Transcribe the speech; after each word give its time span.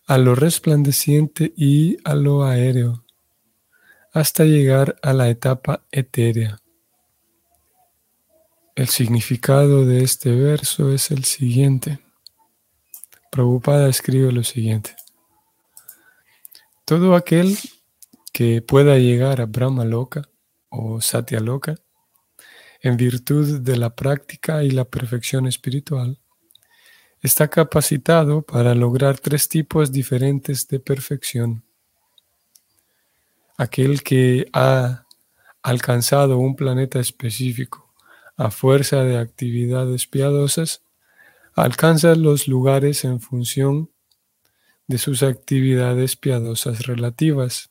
a 0.06 0.20
lo 0.20 0.36
resplandeciente 0.36 1.54
y 1.58 1.98
a 2.04 2.14
lo 2.14 2.44
aéreo, 2.44 3.04
hasta 4.14 4.44
llegar 4.46 4.96
a 5.02 5.14
la 5.14 5.30
etapa 5.30 5.84
etérea. 5.92 6.62
El 8.80 8.88
significado 8.88 9.86
de 9.86 10.06
este 10.06 10.34
verso 10.34 10.94
es 10.94 11.12
el 11.12 11.26
siguiente. 11.26 12.00
Prabhupada 13.30 13.90
escribe 13.90 14.32
lo 14.32 14.42
siguiente. 14.46 14.96
Todo 16.86 17.14
aquel 17.14 17.58
que 18.32 18.62
pueda 18.62 18.98
llegar 18.98 19.42
a 19.42 19.48
Brahma 19.48 19.84
Loka 19.84 20.30
o 20.70 21.02
Satya 21.02 21.42
Loka 21.42 21.76
en 22.80 22.96
virtud 22.96 23.60
de 23.60 23.76
la 23.76 23.94
práctica 23.94 24.64
y 24.64 24.72
la 24.72 24.86
perfección 24.86 25.45
espiritual, 25.45 26.18
está 27.22 27.50
capacitado 27.50 28.44
para 28.44 28.73
lograr 28.76 29.20
tres 29.20 29.50
tipos 29.50 29.92
diferentes 29.92 30.70
de 30.70 30.80
perfección. 30.80 31.66
Aquel 33.58 34.04
que 34.04 34.48
ha 34.54 35.06
alcanzado 35.64 36.38
un 36.38 36.56
planeta 36.56 37.02
específico 37.02 37.89
a 38.39 38.52
fuerza 38.52 39.04
de 39.04 39.17
actividades 39.17 40.08
piadosas, 40.08 40.82
alcanza 41.55 42.16
los 42.16 42.48
lugares 42.48 43.04
en 43.04 43.20
función 43.20 43.92
de 44.88 44.98
sus 44.98 45.23
actividades 45.23 46.16
piadosas 46.16 46.88
relativas. 46.88 47.70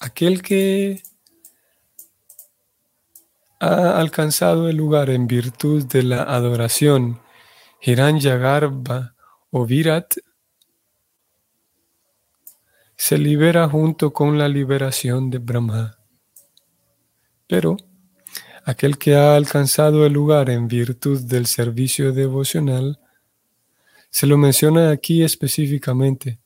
Aquel 0.00 0.42
que 0.42 1.00
ha 3.60 4.00
alcanzado 4.00 4.68
el 4.68 4.76
lugar 4.76 5.08
en 5.08 5.28
virtud 5.28 5.86
de 5.86 6.02
la 6.02 6.24
adoración 6.24 7.20
Hiranyagarbha 7.80 9.14
o 9.50 9.64
Virat, 9.64 10.12
se 12.96 13.16
libera 13.16 13.68
junto 13.68 14.12
con 14.12 14.38
la 14.38 14.48
liberación 14.48 15.30
de 15.30 15.38
Brahma. 15.38 15.95
Pero 17.46 17.76
aquel 18.64 18.98
que 18.98 19.14
ha 19.14 19.36
alcanzado 19.36 20.06
el 20.06 20.12
lugar 20.12 20.50
en 20.50 20.68
virtud 20.68 21.20
del 21.22 21.46
servicio 21.46 22.12
devocional, 22.12 22.98
se 24.10 24.26
lo 24.26 24.36
menciona 24.38 24.90
aquí 24.90 25.22
específicamente 25.22 26.38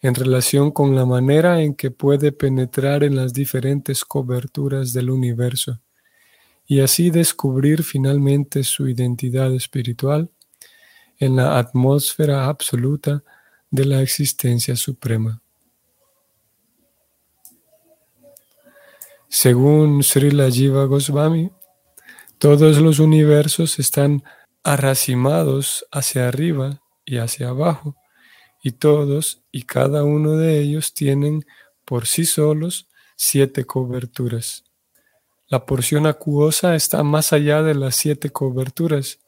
en 0.00 0.14
relación 0.14 0.70
con 0.70 0.94
la 0.94 1.04
manera 1.04 1.60
en 1.60 1.74
que 1.74 1.90
puede 1.90 2.32
penetrar 2.32 3.04
en 3.04 3.16
las 3.16 3.34
diferentes 3.34 4.04
coberturas 4.04 4.92
del 4.92 5.10
universo 5.10 5.80
y 6.66 6.80
así 6.80 7.10
descubrir 7.10 7.82
finalmente 7.82 8.64
su 8.64 8.88
identidad 8.88 9.52
espiritual 9.54 10.30
en 11.18 11.36
la 11.36 11.58
atmósfera 11.58 12.46
absoluta 12.46 13.22
de 13.70 13.84
la 13.84 14.00
existencia 14.00 14.76
suprema. 14.76 15.42
Según 19.32 20.02
Srila 20.02 20.50
Jiva 20.50 20.86
Goswami, 20.86 21.52
todos 22.38 22.78
los 22.78 22.98
universos 22.98 23.78
están 23.78 24.24
arracimados 24.64 25.86
hacia 25.92 26.26
arriba 26.26 26.82
y 27.04 27.18
hacia 27.18 27.50
abajo, 27.50 27.94
y 28.60 28.72
todos 28.72 29.44
y 29.52 29.62
cada 29.62 30.02
uno 30.02 30.36
de 30.36 30.58
ellos 30.58 30.94
tienen 30.94 31.46
por 31.84 32.08
sí 32.08 32.24
solos 32.24 32.88
siete 33.14 33.64
coberturas. 33.64 34.64
La 35.46 35.64
porción 35.64 36.08
acuosa 36.08 36.74
está 36.74 37.04
más 37.04 37.32
allá 37.32 37.62
de 37.62 37.76
las 37.76 37.94
siete 37.94 38.30
coberturas, 38.30 39.20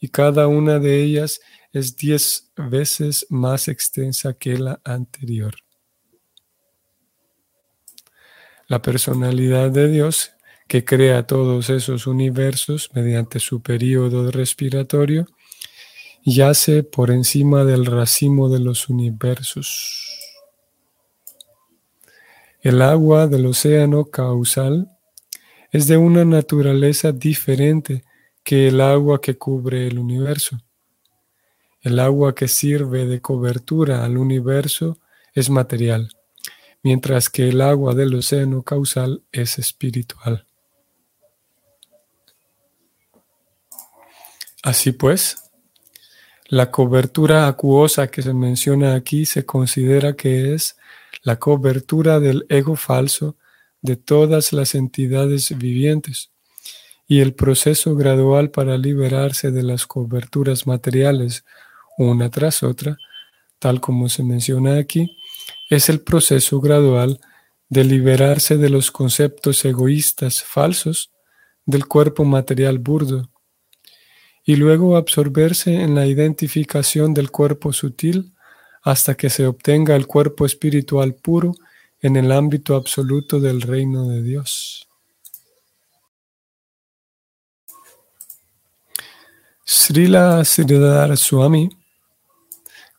y 0.00 0.08
cada 0.08 0.48
una 0.48 0.80
de 0.80 1.04
ellas 1.04 1.40
es 1.72 1.96
diez 1.96 2.50
veces 2.56 3.26
más 3.30 3.68
extensa 3.68 4.34
que 4.34 4.58
la 4.58 4.80
anterior. 4.84 5.65
La 8.68 8.82
personalidad 8.82 9.70
de 9.70 9.88
Dios, 9.88 10.32
que 10.66 10.84
crea 10.84 11.24
todos 11.24 11.70
esos 11.70 12.08
universos 12.08 12.90
mediante 12.94 13.38
su 13.38 13.62
periodo 13.62 14.28
respiratorio, 14.32 15.26
yace 16.24 16.82
por 16.82 17.12
encima 17.12 17.64
del 17.64 17.86
racimo 17.86 18.48
de 18.48 18.58
los 18.58 18.88
universos. 18.88 20.18
El 22.60 22.82
agua 22.82 23.28
del 23.28 23.46
océano 23.46 24.06
causal 24.06 24.90
es 25.70 25.86
de 25.86 25.96
una 25.96 26.24
naturaleza 26.24 27.12
diferente 27.12 28.02
que 28.42 28.66
el 28.66 28.80
agua 28.80 29.20
que 29.20 29.38
cubre 29.38 29.86
el 29.86 30.00
universo. 30.00 30.58
El 31.82 32.00
agua 32.00 32.34
que 32.34 32.48
sirve 32.48 33.06
de 33.06 33.20
cobertura 33.20 34.04
al 34.04 34.18
universo 34.18 34.98
es 35.34 35.50
material 35.50 36.15
mientras 36.86 37.30
que 37.30 37.48
el 37.48 37.62
agua 37.62 37.96
del 37.96 38.14
océano 38.14 38.62
causal 38.62 39.24
es 39.32 39.58
espiritual. 39.58 40.46
Así 44.62 44.92
pues, 44.92 45.50
la 46.46 46.70
cobertura 46.70 47.48
acuosa 47.48 48.06
que 48.06 48.22
se 48.22 48.32
menciona 48.32 48.94
aquí 48.94 49.26
se 49.26 49.44
considera 49.44 50.14
que 50.14 50.54
es 50.54 50.76
la 51.24 51.40
cobertura 51.40 52.20
del 52.20 52.46
ego 52.48 52.76
falso 52.76 53.36
de 53.82 53.96
todas 53.96 54.52
las 54.52 54.76
entidades 54.76 55.58
vivientes 55.58 56.30
y 57.08 57.18
el 57.18 57.34
proceso 57.34 57.96
gradual 57.96 58.52
para 58.52 58.78
liberarse 58.78 59.50
de 59.50 59.64
las 59.64 59.88
coberturas 59.88 60.68
materiales 60.68 61.44
una 61.98 62.30
tras 62.30 62.62
otra, 62.62 62.96
tal 63.58 63.80
como 63.80 64.08
se 64.08 64.22
menciona 64.22 64.78
aquí, 64.78 65.16
es 65.68 65.88
el 65.88 66.00
proceso 66.00 66.60
gradual 66.60 67.20
de 67.68 67.84
liberarse 67.84 68.56
de 68.56 68.70
los 68.70 68.90
conceptos 68.90 69.64
egoístas 69.64 70.42
falsos 70.42 71.10
del 71.64 71.86
cuerpo 71.86 72.24
material 72.24 72.78
burdo 72.78 73.30
y 74.44 74.54
luego 74.54 74.96
absorberse 74.96 75.74
en 75.74 75.96
la 75.96 76.06
identificación 76.06 77.12
del 77.12 77.30
cuerpo 77.30 77.72
sutil 77.72 78.32
hasta 78.82 79.16
que 79.16 79.28
se 79.28 79.46
obtenga 79.46 79.96
el 79.96 80.06
cuerpo 80.06 80.46
espiritual 80.46 81.14
puro 81.14 81.52
en 82.00 82.14
el 82.14 82.30
ámbito 82.30 82.76
absoluto 82.76 83.40
del 83.40 83.60
reino 83.62 84.08
de 84.08 84.22
Dios. 84.22 84.86
Srila 89.64 90.44
Sridhar 90.44 91.16
Swami 91.16 91.68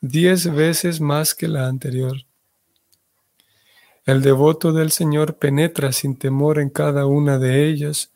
diez 0.00 0.52
veces 0.52 1.00
más 1.00 1.34
que 1.34 1.48
la 1.48 1.66
anterior. 1.66 2.16
El 4.06 4.22
devoto 4.22 4.72
del 4.72 4.90
Señor 4.90 5.36
penetra 5.36 5.92
sin 5.92 6.16
temor 6.16 6.58
en 6.58 6.70
cada 6.70 7.06
una 7.06 7.38
de 7.38 7.66
ellas 7.68 8.12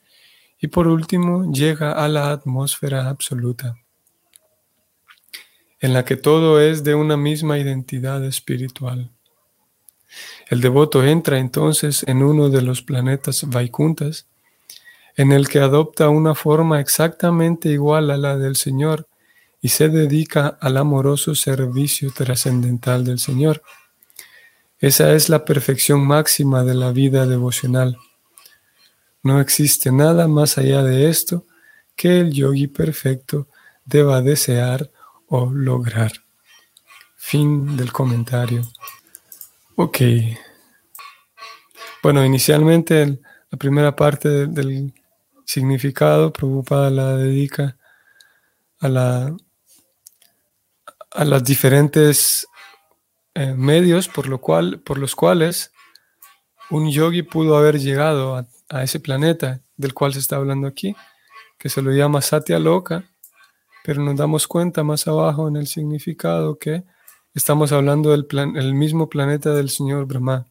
y 0.59 0.69
por 0.69 0.89
último 0.89 1.53
llega 1.53 1.93
a 1.93 2.09
la 2.09 2.31
atmósfera 2.31 3.09
absoluta, 3.09 3.77
en 5.85 5.93
la 5.93 6.07
que 6.07 6.17
todo 6.17 6.63
es 6.63 6.83
de 6.83 6.95
una 6.95 7.19
misma 7.19 7.59
identidad 7.59 8.25
espiritual. 8.25 9.11
El 10.49 10.63
devoto 10.63 11.05
entra 11.05 11.39
entonces 11.39 12.05
en 12.09 12.23
uno 12.23 12.49
de 12.49 12.63
los 12.63 12.81
planetas 12.81 13.45
Vaikuntas, 13.51 14.27
en 15.15 15.31
el 15.31 15.47
que 15.47 15.59
adopta 15.59 16.09
una 16.09 16.35
forma 16.35 16.81
exactamente 16.81 17.69
igual 17.69 18.11
a 18.11 18.17
la 18.17 18.39
del 18.39 18.57
Señor 18.57 19.09
y 19.61 19.69
se 19.69 19.91
dedica 19.91 20.57
al 20.59 20.79
amoroso 20.79 21.35
servicio 21.35 22.11
trascendental 22.17 23.05
del 23.05 23.19
Señor. 23.19 23.61
Esa 24.79 25.13
es 25.13 25.29
la 25.29 25.45
perfección 25.45 26.07
máxima 26.07 26.65
de 26.65 26.77
la 26.77 26.93
vida 26.93 27.27
devocional. 27.27 27.99
No 29.23 29.39
existe 29.39 29.93
nada 29.93 30.29
más 30.29 30.57
allá 30.57 30.83
de 30.83 31.11
esto 31.11 31.45
que 31.95 32.21
el 32.21 32.33
yogi 32.33 32.69
perfecto 32.69 33.49
deba 33.85 34.23
desear 34.23 34.91
lograr. 35.53 36.13
Fin 37.17 37.77
del 37.77 37.93
comentario. 37.93 38.63
Ok. 39.77 39.99
Bueno, 42.03 42.25
inicialmente 42.25 43.21
la 43.51 43.59
primera 43.59 43.97
parte 43.97 44.47
del, 44.47 44.93
significado, 45.45 46.33
preocupada 46.33 46.91
la 46.91 47.17
dedica 47.17 47.77
a, 48.81 48.89
la, 48.89 49.37
a 51.11 51.25
las 51.25 51.45
diferentes 51.45 52.47
eh, 53.35 53.55
medios 53.55 54.09
por, 54.09 54.29
lo 54.29 54.41
cual, 54.41 54.81
por 54.81 54.99
los 54.99 55.15
cuales 55.15 55.73
un 56.71 56.91
yogi 56.91 57.23
pudo 57.23 57.57
haber 57.57 57.79
llegado 57.79 58.37
a, 58.37 58.83
ese 58.83 58.99
planeta 58.99 59.61
del 59.77 59.95
cual 59.95 60.13
se 60.15 60.19
está 60.19 60.37
hablando 60.37 60.67
aquí, 60.67 60.97
que 61.59 61.69
se 61.69 61.81
lo 61.81 61.93
llama 61.93 62.23
Satya 62.23 62.59
Loka, 62.59 63.05
pero 63.85 64.03
nos 64.03 64.17
damos 64.17 64.49
cuenta 64.49 64.83
más 64.83 65.07
abajo 65.07 65.47
en 65.47 65.57
el 65.57 65.67
significado 65.67 66.59
que 66.59 66.85
estamos 67.35 67.71
hablando 67.71 68.13
del 68.13 68.25
plan, 68.25 68.57
el 68.57 68.73
mismo 68.73 69.11
planeta 69.11 69.53
del 69.53 69.69
señor 69.69 70.07
Brahma, 70.07 70.47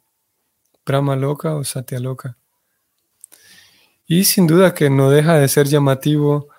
Brahma 0.86 1.16
Loka 1.16 1.56
o 1.56 1.64
Satya 1.64 2.00
Loka. 2.00 2.38
Y 4.06 4.26
sin 4.26 4.46
duda 4.46 4.76
que 4.76 4.92
no 4.92 5.10
deja 5.10 5.40
de 5.40 5.48
ser 5.48 5.66
llamativo 5.66 6.50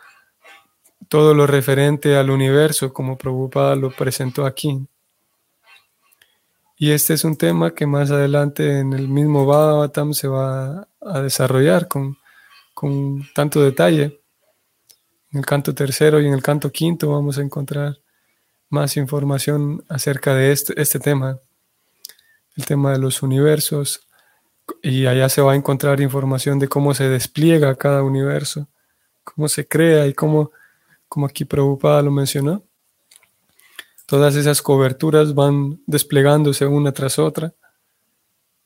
todo 1.09 1.33
lo 1.33 1.47
referente 1.47 2.17
al 2.17 2.29
universo, 2.29 2.93
como 2.93 3.17
Prabhupada 3.17 3.77
lo 3.77 3.93
presentó 3.93 4.45
aquí. 4.45 4.85
Y 6.77 6.91
este 6.91 7.15
es 7.15 7.23
un 7.23 7.37
tema 7.37 7.73
que 7.73 7.87
más 7.87 8.11
adelante 8.11 8.81
en 8.81 8.95
el 8.95 9.07
mismo 9.07 9.47
Bhagavatam 9.47 10.13
se 10.13 10.27
va 10.27 10.89
a 11.01 11.21
desarrollar 11.21 11.87
con, 11.87 12.17
tanto 13.33 13.63
detalle. 13.63 14.24
En 15.35 15.41
el 15.41 15.47
canto 15.47 15.75
tercero 15.75 16.21
y 16.21 16.27
en 16.29 16.33
el 16.33 16.43
canto 16.43 16.71
quinto 16.71 17.11
vamos 17.11 17.39
a 17.39 17.43
encontrar 17.43 17.99
más 18.71 18.97
información 18.97 19.85
acerca 19.89 20.33
de 20.33 20.53
este, 20.53 20.81
este 20.81 21.01
tema, 21.01 21.41
el 22.57 22.65
tema 22.65 22.93
de 22.93 23.01
los 23.01 23.21
universos, 23.21 24.07
y 24.81 25.07
allá 25.07 25.29
se 25.29 25.43
va 25.43 25.53
a 25.53 25.57
encontrar 25.57 26.01
información 26.01 26.61
de 26.61 26.69
cómo 26.69 26.95
se 26.95 27.09
despliega 27.09 27.75
cada 27.75 28.05
universo, 28.05 28.69
cómo 29.25 29.49
se 29.49 29.67
crea 29.67 30.07
y 30.07 30.15
cómo, 30.15 30.53
como 31.09 31.27
aquí 31.27 31.45
Prabhupada 31.45 32.01
lo 32.01 32.13
mencionó, 32.13 32.63
Todas 34.07 34.37
esas 34.37 34.63
coberturas 34.63 35.35
van 35.35 35.81
desplegándose 35.87 36.67
una 36.67 36.93
tras 36.93 37.19
otra. 37.19 37.55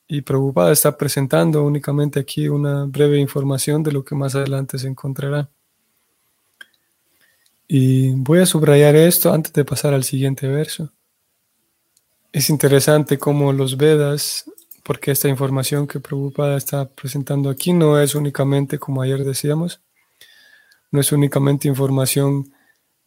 Y 0.07 0.21
Prabhupada 0.21 0.73
está 0.73 0.99
presentando 0.99 1.63
únicamente 1.63 2.21
aquí 2.21 2.49
una 2.49 2.85
breve 2.85 3.19
información 3.19 3.83
de 3.83 3.93
lo 3.93 4.05
que 4.05 4.15
más 4.17 4.35
adelante 4.35 4.79
se 4.79 4.89
encontrará. 4.89 5.49
Y 7.71 8.13
voy 8.13 8.39
a 8.39 8.47
subrayar 8.47 8.97
esto 8.97 9.31
antes 9.31 9.53
de 9.53 9.63
pasar 9.63 9.93
al 9.93 10.03
siguiente 10.03 10.49
verso. 10.49 10.91
Es 12.33 12.49
interesante 12.49 13.19
cómo 13.19 13.53
los 13.53 13.77
Vedas, 13.77 14.51
porque 14.83 15.11
esta 15.11 15.29
información 15.29 15.87
que 15.87 16.01
Prabhupada 16.01 16.57
está 16.57 16.89
presentando 16.89 17.51
aquí 17.51 17.75
no 17.75 18.01
es 18.01 18.15
únicamente, 18.15 18.79
como 18.79 19.03
ayer 19.03 19.23
decíamos, 19.23 19.83
no 20.91 21.01
es 21.01 21.13
únicamente 21.13 21.69
información 21.69 22.51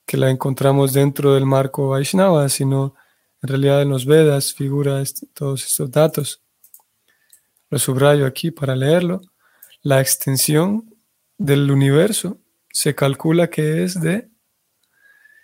que 0.05 0.17
la 0.17 0.29
encontramos 0.29 0.93
dentro 0.93 1.33
del 1.33 1.47
marco 1.47 1.89
Vaishnava, 1.89 2.47
sino 2.47 2.93
en 3.41 3.49
realidad 3.49 3.81
en 3.81 3.89
los 3.89 4.05
Vedas 4.05 4.53
figura 4.53 5.01
todos 5.33 5.65
estos 5.65 5.89
datos. 5.89 6.43
Lo 7.71 7.79
subrayo 7.79 8.27
aquí 8.27 8.51
para 8.51 8.75
leerlo. 8.75 9.21
La 9.81 10.01
extensión 10.01 10.93
del 11.39 11.71
universo 11.71 12.37
se 12.69 12.93
calcula 12.93 13.49
que 13.49 13.83
es 13.83 13.99
de 13.99 14.29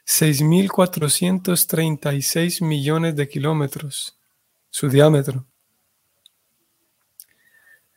6.436 0.08 2.64
millones 2.64 3.16
de 3.16 3.28
kilómetros, 3.28 4.18
su 4.70 4.88
diámetro. 4.88 5.46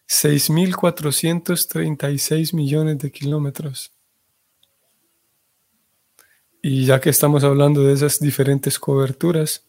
6.436 0.09 2.53
millones 2.53 2.99
de 2.99 3.13
kilómetros. 3.13 3.93
Y 6.61 6.85
ya 6.85 7.01
que 7.01 7.11
estamos 7.11 7.45
hablando 7.45 7.85
de 7.85 7.93
esas 7.95 8.19
diferentes 8.19 8.77
coberturas, 8.79 9.65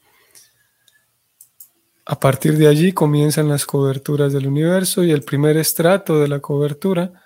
A 2.04 2.20
partir 2.20 2.58
de 2.58 2.68
allí 2.68 2.92
comienzan 2.92 3.48
las 3.48 3.66
coberturas 3.66 4.34
del 4.34 4.48
universo 4.48 5.04
y 5.04 5.12
el 5.12 5.22
primer 5.22 5.56
estrato 5.56 6.20
de 6.20 6.28
la 6.28 6.40
cobertura 6.40 7.24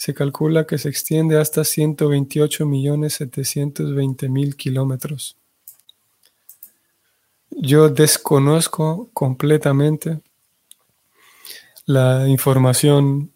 se 0.00 0.14
calcula 0.14 0.66
que 0.66 0.78
se 0.78 0.88
extiende 0.88 1.38
hasta 1.38 1.60
128.720.000 1.60 4.56
kilómetros. 4.56 5.36
Yo 7.50 7.90
desconozco 7.90 9.10
completamente 9.12 10.22
la 11.84 12.26
información 12.28 13.30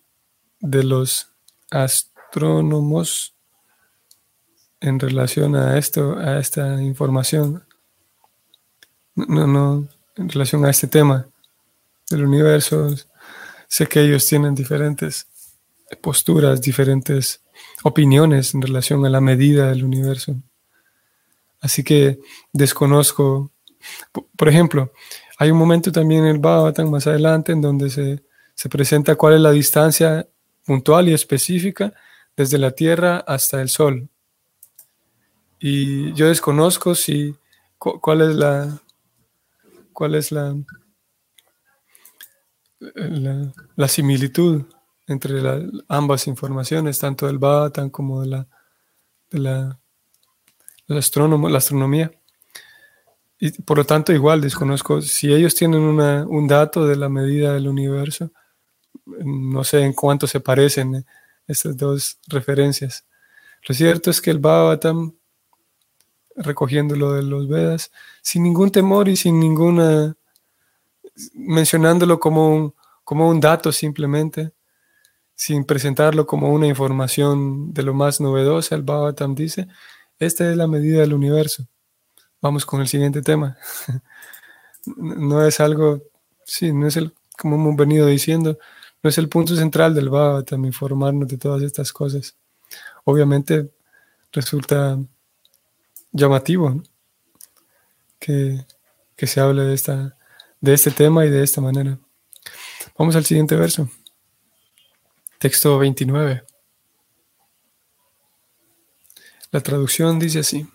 de 0.58 0.84
los 0.84 1.28
astrónomos 1.70 3.34
en 4.80 4.98
relación 4.98 5.56
a 5.56 5.76
esto, 5.76 6.16
a 6.16 6.38
esta 6.38 6.82
información. 6.82 7.62
No, 9.14 9.46
no, 9.46 9.86
en 10.16 10.30
relación 10.30 10.64
a 10.64 10.70
este 10.70 10.86
tema 10.86 11.28
del 12.08 12.24
universo. 12.24 12.88
Sé 13.68 13.86
que 13.86 14.00
ellos 14.00 14.26
tienen 14.26 14.54
diferentes 14.54 15.26
posturas, 15.96 16.60
diferentes 16.60 17.42
opiniones 17.82 18.54
en 18.54 18.62
relación 18.62 19.04
a 19.06 19.10
la 19.10 19.20
medida 19.20 19.68
del 19.68 19.84
universo. 19.84 20.36
Así 21.60 21.82
que 21.82 22.18
desconozco. 22.52 23.50
Por 24.36 24.48
ejemplo, 24.48 24.92
hay 25.38 25.50
un 25.50 25.58
momento 25.58 25.92
también 25.92 26.24
en 26.24 26.30
el 26.30 26.38
Bhagavatam 26.38 26.90
más 26.90 27.06
adelante 27.06 27.52
en 27.52 27.60
donde 27.60 27.90
se, 27.90 28.22
se 28.54 28.68
presenta 28.68 29.16
cuál 29.16 29.34
es 29.34 29.40
la 29.40 29.50
distancia 29.50 30.26
puntual 30.64 31.08
y 31.08 31.14
específica 31.14 31.92
desde 32.36 32.58
la 32.58 32.70
Tierra 32.70 33.18
hasta 33.26 33.60
el 33.60 33.68
Sol. 33.68 34.08
Y 35.58 36.12
yo 36.14 36.28
desconozco 36.28 36.94
si 36.94 37.34
cuál 37.78 38.22
es 38.22 38.36
la 38.36 38.80
cuál 39.92 40.14
es 40.14 40.32
la, 40.32 40.56
la, 43.76 43.88
similitud 43.88 44.64
entre 45.06 45.40
ambas 45.88 46.26
informaciones, 46.26 46.98
tanto 46.98 47.26
del 47.26 47.38
Bhagavatam 47.38 47.90
como 47.90 48.22
de 48.22 48.28
la, 48.28 48.46
de 49.30 49.38
la, 49.38 49.80
la 50.86 50.98
astronomía. 51.58 52.10
Y 53.38 53.50
por 53.62 53.78
lo 53.78 53.84
tanto, 53.84 54.12
igual 54.12 54.40
desconozco 54.40 55.02
si 55.02 55.32
ellos 55.32 55.54
tienen 55.54 55.80
un 55.80 56.48
dato 56.48 56.86
de 56.86 56.96
la 56.96 57.08
medida 57.08 57.52
del 57.52 57.68
universo, 57.68 58.30
no 59.04 59.64
sé 59.64 59.82
en 59.82 59.92
cuánto 59.92 60.26
se 60.26 60.40
parecen 60.40 61.04
estas 61.46 61.76
dos 61.76 62.18
referencias. 62.28 63.04
Lo 63.68 63.74
cierto 63.74 64.10
es 64.10 64.20
que 64.20 64.30
el 64.30 64.38
Bhagavatam 64.38 65.14
recogiendo 66.36 66.96
lo 66.96 67.12
de 67.12 67.22
los 67.22 67.48
Vedas, 67.48 67.92
sin 68.22 68.42
ningún 68.42 68.70
temor 68.70 69.08
y 69.08 69.16
sin 69.16 69.38
ninguna, 69.38 70.16
mencionándolo 71.34 72.18
como 72.18 72.54
un, 72.54 72.74
como 73.04 73.28
un 73.28 73.40
dato 73.40 73.70
simplemente, 73.72 74.52
sin 75.34 75.64
presentarlo 75.64 76.26
como 76.26 76.52
una 76.52 76.66
información 76.66 77.72
de 77.72 77.82
lo 77.82 77.94
más 77.94 78.20
novedosa, 78.20 78.74
el 78.74 78.82
Bhagavatam 78.82 79.34
dice, 79.34 79.68
esta 80.18 80.48
es 80.50 80.56
la 80.56 80.66
medida 80.66 81.00
del 81.00 81.14
universo. 81.14 81.66
Vamos 82.40 82.64
con 82.66 82.80
el 82.80 82.88
siguiente 82.88 83.22
tema. 83.22 83.56
no 84.96 85.44
es 85.44 85.60
algo, 85.60 86.02
sí, 86.44 86.72
no 86.72 86.86
es 86.86 86.96
el, 86.96 87.14
como 87.36 87.56
hemos 87.56 87.76
venido 87.76 88.06
diciendo, 88.06 88.58
no 89.02 89.10
es 89.10 89.18
el 89.18 89.28
punto 89.28 89.56
central 89.56 89.94
del 89.94 90.08
Bhagavatam 90.08 90.64
informarnos 90.64 91.28
de 91.28 91.38
todas 91.38 91.62
estas 91.62 91.92
cosas. 91.92 92.36
Obviamente 93.04 93.70
resulta 94.32 94.98
llamativo 96.12 96.82
que, 98.18 98.64
se 99.18 99.40
hable 99.40 99.62
de, 99.62 99.74
esta, 99.74 100.16
de 100.60 100.74
este 100.74 100.90
tema 100.90 101.24
y 101.24 101.30
de 101.30 101.42
esta 101.42 101.60
manera. 101.60 101.98
Vamos 102.96 103.16
al 103.16 103.24
siguiente 103.24 103.56
verso. 103.56 103.88
Texto 105.44 105.78
29. 105.78 106.42
La 109.50 109.60
traducción 109.60 110.18
dice 110.18 110.38
así. 110.38 110.66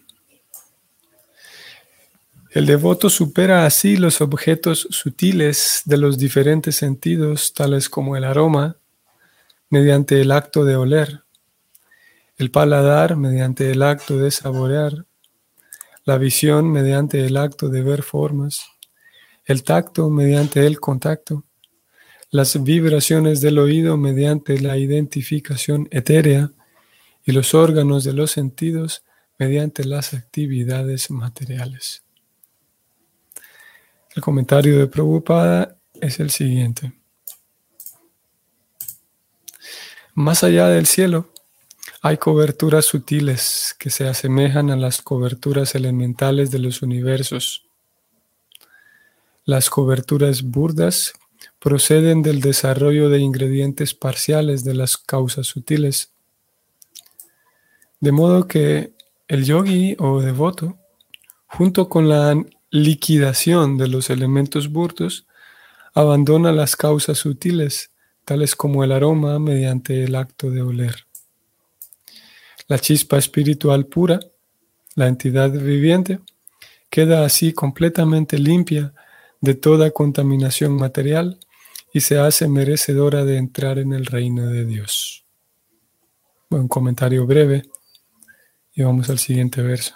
El 2.52 2.68
devoto 2.68 3.10
supera 3.10 3.66
así 3.66 3.98
los 3.98 4.22
objetos 4.22 4.88
sutiles 4.92 5.82
de 5.86 5.98
los 5.98 6.20
diferentes 6.20 6.76
sentidos, 6.76 7.52
tales 7.56 7.90
como 7.90 8.16
el 8.16 8.24
aroma, 8.24 8.78
mediante 9.72 10.22
el 10.22 10.32
acto 10.32 10.64
de 10.64 10.76
oler, 10.76 11.24
el 12.38 12.52
paladar 12.52 13.16
mediante 13.16 13.72
el 13.72 13.82
acto 13.82 14.20
de 14.20 14.30
saborear, 14.30 15.08
la 16.06 16.20
visión 16.20 16.72
mediante 16.72 17.26
el 17.26 17.38
acto 17.38 17.70
de 17.70 17.82
ver 17.82 18.04
formas, 18.04 18.68
el 19.46 19.64
tacto 19.64 20.12
mediante 20.12 20.68
el 20.68 20.80
contacto, 20.80 21.44
las 22.32 22.62
vibraciones 22.64 23.42
del 23.42 23.58
oído 23.58 23.98
mediante 23.98 24.60
la 24.60 24.78
identificación 24.78 25.88
etérea 25.92 26.52
y 27.26 27.32
los 27.32 27.54
órganos 27.54 28.04
de 28.04 28.14
los 28.14 28.32
sentidos 28.32 29.04
mediante 29.38 29.84
las 29.84 30.14
actividades 30.14 31.10
materiales. 31.10 32.04
El 34.16 34.22
comentario 34.22 34.78
de 34.78 34.88
Prabhupada 34.88 35.78
es 36.02 36.20
el 36.20 36.30
siguiente. 36.30 36.94
Más 40.14 40.44
allá 40.44 40.68
del 40.68 40.86
cielo, 40.86 41.32
hay 42.02 42.18
coberturas 42.18 42.86
sutiles 42.86 43.76
que 43.80 43.90
se 43.90 44.08
asemejan 44.08 44.70
a 44.70 44.76
las 44.76 45.02
coberturas 45.02 45.76
elementales 45.76 46.52
de 46.52 46.60
los 46.60 46.82
universos. 46.82 47.66
Las 49.46 49.70
coberturas 49.70 50.44
burdas 50.44 51.14
proceden 51.60 52.22
del 52.22 52.42
desarrollo 52.42 53.10
de 53.10 53.20
ingredientes 53.20 53.94
parciales 53.94 54.64
de 54.64 54.74
las 54.74 54.98
causas 54.98 55.48
sutiles. 55.48 56.12
De 58.00 58.12
modo 58.12 58.48
que 58.48 58.94
el 59.28 59.46
yogi 59.46 59.96
o 60.00 60.22
devoto, 60.22 60.78
junto 61.48 61.90
con 61.90 62.08
la 62.08 62.36
liquidación 62.72 63.78
de 63.78 63.88
los 63.88 64.10
elementos 64.10 64.72
burdos, 64.72 65.26
abandona 65.94 66.52
las 66.52 66.76
causas 66.76 67.18
sutiles, 67.18 67.92
tales 68.26 68.56
como 68.56 68.84
el 68.84 68.92
aroma 68.92 69.40
mediante 69.40 70.04
el 70.04 70.16
acto 70.16 70.50
de 70.52 70.62
oler. 70.62 71.06
La 72.68 72.78
chispa 72.80 73.18
espiritual 73.18 73.88
pura, 73.88 74.20
la 74.96 75.08
entidad 75.08 75.50
viviente, 75.52 76.20
queda 76.90 77.26
así 77.26 77.54
completamente 77.54 78.38
limpia 78.38 78.94
de 79.42 79.56
toda 79.56 79.92
contaminación 79.92 80.76
material 80.76 81.40
y 81.94 82.02
se 82.02 82.20
hace 82.20 82.48
merecedora 82.48 83.26
de 83.26 83.38
entrar 83.38 83.80
en 83.80 83.94
el 83.94 84.06
reino 84.06 84.48
de 84.48 84.66
Dios. 84.66 85.26
Un 86.50 86.68
comentario 86.68 87.26
breve 87.26 87.64
y 88.74 88.84
vamos 88.84 89.10
al 89.10 89.20
siguiente 89.20 89.62
verso. 89.62 89.94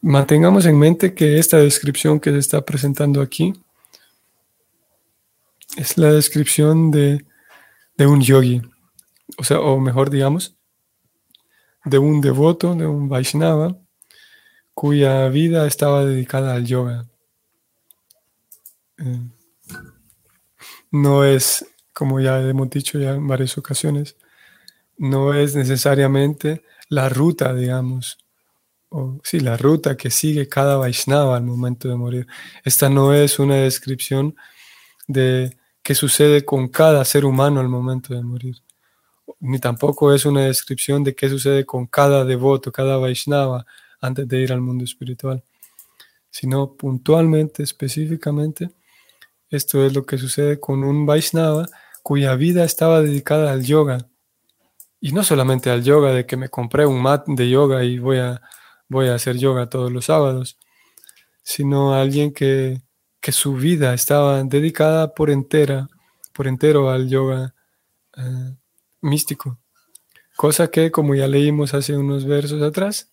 Mantengamos 0.00 0.66
en 0.66 0.78
mente 0.78 1.14
que 1.14 1.38
esta 1.38 1.58
descripción 1.58 2.20
que 2.20 2.30
se 2.30 2.38
está 2.38 2.64
presentando 2.64 3.20
aquí 3.20 3.52
es 5.76 5.98
la 5.98 6.12
descripción 6.12 6.90
de, 6.90 7.24
de 7.96 8.06
un 8.06 8.20
yogi, 8.20 8.62
o 9.36 9.44
sea, 9.44 9.60
o 9.60 9.78
mejor 9.80 10.10
digamos, 10.10 10.56
de 11.84 11.98
un 11.98 12.20
devoto, 12.20 12.74
de 12.74 12.86
un 12.86 13.08
Vaishnava, 13.08 13.76
cuya 14.74 15.28
vida 15.28 15.66
estaba 15.66 16.04
dedicada 16.04 16.54
al 16.54 16.64
yoga. 16.64 17.07
Eh, 18.98 19.20
no 20.90 21.24
es, 21.24 21.66
como 21.92 22.20
ya 22.20 22.40
hemos 22.40 22.70
dicho 22.70 22.98
ya 22.98 23.14
en 23.14 23.26
varias 23.26 23.58
ocasiones, 23.58 24.16
no 24.96 25.34
es 25.34 25.54
necesariamente 25.54 26.62
la 26.88 27.08
ruta, 27.08 27.54
digamos, 27.54 28.18
o 28.90 29.20
sí, 29.22 29.40
la 29.40 29.56
ruta 29.56 29.96
que 29.96 30.10
sigue 30.10 30.48
cada 30.48 30.76
Vaishnava 30.76 31.36
al 31.36 31.44
momento 31.44 31.88
de 31.88 31.96
morir. 31.96 32.26
Esta 32.64 32.88
no 32.88 33.14
es 33.14 33.38
una 33.38 33.56
descripción 33.56 34.36
de 35.06 35.56
qué 35.82 35.94
sucede 35.94 36.44
con 36.44 36.68
cada 36.68 37.04
ser 37.04 37.24
humano 37.24 37.60
al 37.60 37.68
momento 37.68 38.14
de 38.14 38.22
morir 38.22 38.62
ni 39.40 39.58
tampoco 39.58 40.12
es 40.12 40.24
una 40.26 40.42
descripción 40.42 41.04
de 41.04 41.14
qué 41.14 41.28
sucede 41.28 41.64
con 41.64 41.86
cada 41.86 42.24
devoto, 42.24 42.72
cada 42.72 42.96
Vaishnava 42.96 43.66
antes 44.00 44.26
de 44.28 44.40
ir 44.40 44.52
al 44.52 44.60
mundo 44.60 44.84
espiritual, 44.84 45.42
sino 46.30 46.74
puntualmente, 46.74 47.62
específicamente, 47.62 48.70
esto 49.50 49.84
es 49.84 49.94
lo 49.94 50.04
que 50.04 50.18
sucede 50.18 50.60
con 50.60 50.84
un 50.84 51.06
Vaishnava 51.06 51.66
cuya 52.02 52.34
vida 52.36 52.64
estaba 52.64 53.02
dedicada 53.02 53.52
al 53.52 53.64
yoga. 53.64 54.08
Y 55.00 55.12
no 55.12 55.22
solamente 55.22 55.70
al 55.70 55.84
yoga, 55.84 56.12
de 56.12 56.26
que 56.26 56.36
me 56.36 56.48
compré 56.48 56.86
un 56.86 57.02
mat 57.02 57.26
de 57.26 57.48
yoga 57.48 57.84
y 57.84 57.98
voy 57.98 58.18
a, 58.18 58.40
voy 58.88 59.08
a 59.08 59.14
hacer 59.14 59.36
yoga 59.36 59.68
todos 59.68 59.92
los 59.92 60.06
sábados, 60.06 60.58
sino 61.42 61.94
a 61.94 62.00
alguien 62.00 62.32
que, 62.32 62.82
que 63.20 63.32
su 63.32 63.54
vida 63.54 63.94
estaba 63.94 64.42
dedicada 64.42 65.14
por 65.14 65.30
entera, 65.30 65.88
por 66.32 66.46
entero 66.46 66.90
al 66.90 67.08
yoga 67.08 67.54
eh, 68.16 68.54
místico. 69.00 69.58
Cosa 70.36 70.70
que, 70.70 70.90
como 70.90 71.14
ya 71.14 71.26
leímos 71.26 71.74
hace 71.74 71.96
unos 71.96 72.24
versos 72.24 72.62
atrás, 72.62 73.10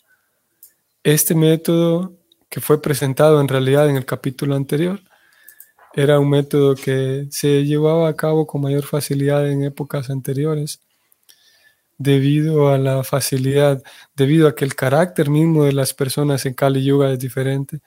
este 1.03 1.35
método 1.35 2.17
que 2.49 2.61
fue 2.61 2.81
presentado 2.81 3.41
en 3.41 3.47
realidad 3.47 3.89
en 3.89 3.95
el 3.95 4.05
capítulo 4.05 4.55
anterior, 4.55 5.01
era 5.95 6.19
un 6.19 6.29
método 6.29 6.75
que 6.75 7.27
se 7.31 7.63
llevaba 7.63 8.09
a 8.09 8.15
cabo 8.15 8.45
con 8.45 8.61
mayor 8.61 8.83
facilidad 8.83 9.49
en 9.49 9.63
épocas 9.63 10.09
anteriores, 10.09 10.81
debido 11.97 12.67
a 12.69 12.77
la 12.77 13.03
facilidad, 13.03 13.81
debido 14.13 14.49
a 14.49 14.55
que 14.55 14.65
el 14.65 14.75
carácter 14.75 15.29
mismo 15.29 15.63
de 15.63 15.71
las 15.71 15.93
personas 15.93 16.45
en 16.45 16.53
Kali 16.53 16.83
Yuga 16.83 17.13
es 17.13 17.19
diferente 17.19 17.79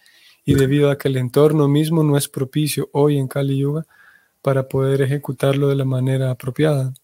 y 0.47 0.55
debido 0.55 0.91
a 0.91 0.97
que 0.97 1.09
el 1.09 1.19
entorno 1.19 1.69
mismo 1.69 2.03
no 2.03 2.17
es 2.17 2.29
propicio 2.29 2.89
hoy 2.93 3.19
en 3.19 3.29
Kali 3.29 3.59
Yuga 3.59 3.85
para 4.41 4.67
poder 4.67 5.03
ejecutarlo 5.03 5.69
de 5.69 5.77
la 5.77 5.85
manera 5.85 6.31
apropiada. 6.31 6.95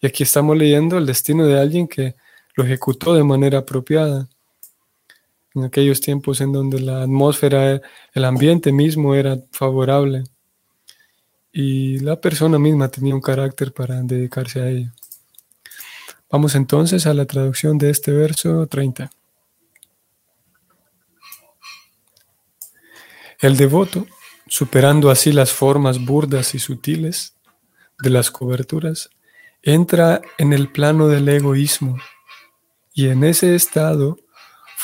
Y 0.00 0.06
aquí 0.06 0.22
estamos 0.22 0.56
leyendo 0.56 0.96
el 0.96 1.04
destino 1.04 1.46
de 1.46 1.60
alguien 1.60 1.86
que 1.86 2.14
lo 2.54 2.64
ejecutó 2.64 3.14
de 3.14 3.24
manera 3.24 3.58
apropiada 3.58 4.26
en 5.54 5.64
aquellos 5.64 6.00
tiempos 6.00 6.40
en 6.40 6.52
donde 6.52 6.80
la 6.80 7.02
atmósfera, 7.02 7.80
el 8.12 8.24
ambiente 8.24 8.72
mismo 8.72 9.14
era 9.14 9.38
favorable 9.52 10.24
y 11.52 12.00
la 12.00 12.20
persona 12.20 12.58
misma 12.58 12.88
tenía 12.88 13.14
un 13.14 13.20
carácter 13.20 13.72
para 13.72 14.02
dedicarse 14.02 14.60
a 14.60 14.68
ello. 14.68 14.92
Vamos 16.30 16.56
entonces 16.56 17.06
a 17.06 17.14
la 17.14 17.26
traducción 17.26 17.78
de 17.78 17.90
este 17.90 18.10
verso 18.10 18.66
30. 18.66 19.10
El 23.38 23.56
devoto, 23.56 24.06
superando 24.48 25.10
así 25.10 25.30
las 25.30 25.52
formas 25.52 26.04
burdas 26.04 26.54
y 26.56 26.58
sutiles 26.58 27.36
de 28.00 28.10
las 28.10 28.32
coberturas, 28.32 29.10
entra 29.62 30.22
en 30.38 30.52
el 30.52 30.72
plano 30.72 31.06
del 31.06 31.28
egoísmo 31.28 31.98
y 32.92 33.08
en 33.08 33.22
ese 33.22 33.54
estado 33.54 34.18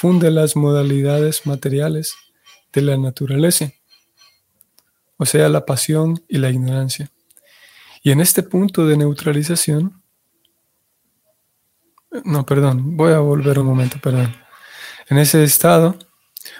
funde 0.00 0.30
las 0.30 0.56
modalidades 0.56 1.44
materiales 1.44 2.14
de 2.72 2.80
la 2.80 2.96
naturaleza, 2.96 3.70
o 5.18 5.26
sea, 5.26 5.50
la 5.50 5.66
pasión 5.66 6.24
y 6.26 6.38
la 6.38 6.48
ignorancia. 6.48 7.10
Y 8.02 8.10
en 8.10 8.22
este 8.22 8.42
punto 8.42 8.86
de 8.86 8.96
neutralización, 8.96 10.00
no, 12.24 12.46
perdón, 12.46 12.96
voy 12.96 13.12
a 13.12 13.18
volver 13.18 13.58
un 13.58 13.66
momento, 13.66 13.98
perdón. 14.02 14.34
En 15.10 15.18
ese 15.18 15.44
estado, 15.44 15.98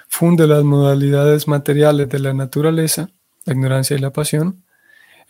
funde 0.07 0.47
las 0.47 0.63
modalidades 0.63 1.49
materiales 1.49 2.11
de 2.11 2.19
la 2.19 2.35
naturaleza, 2.35 3.09
la 3.47 3.55
ignorancia 3.55 3.97
y 3.97 4.01
la 4.01 4.13
pasión, 4.13 4.63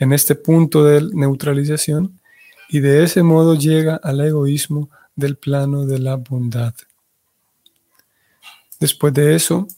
en 0.01 0.13
este 0.13 0.35
punto 0.35 0.83
de 0.83 1.09
neutralización, 1.13 2.21
y 2.69 2.81
de 2.81 3.05
ese 3.05 3.23
modo 3.23 3.55
llega 3.55 4.01
al 4.03 4.21
egoísmo 4.21 4.91
del 5.15 5.37
plano 5.37 5.87
de 5.87 6.01
la 6.01 6.17
bondad. 6.17 6.75
Después 8.81 9.13
de 9.13 9.37
eso, 9.37 9.69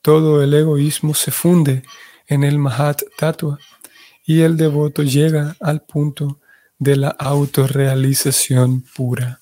todo 0.00 0.42
el 0.42 0.54
egoísmo 0.54 1.12
se 1.12 1.32
funde 1.32 1.82
en 2.28 2.44
el 2.44 2.58
Mahat 2.58 3.02
Tattva 3.18 3.58
y 4.24 4.42
el 4.42 4.56
devoto 4.56 5.02
llega 5.02 5.56
al 5.60 5.82
punto 5.82 6.40
de 6.78 6.96
la 6.96 7.08
autorrealización 7.08 8.82
pura. 8.82 9.40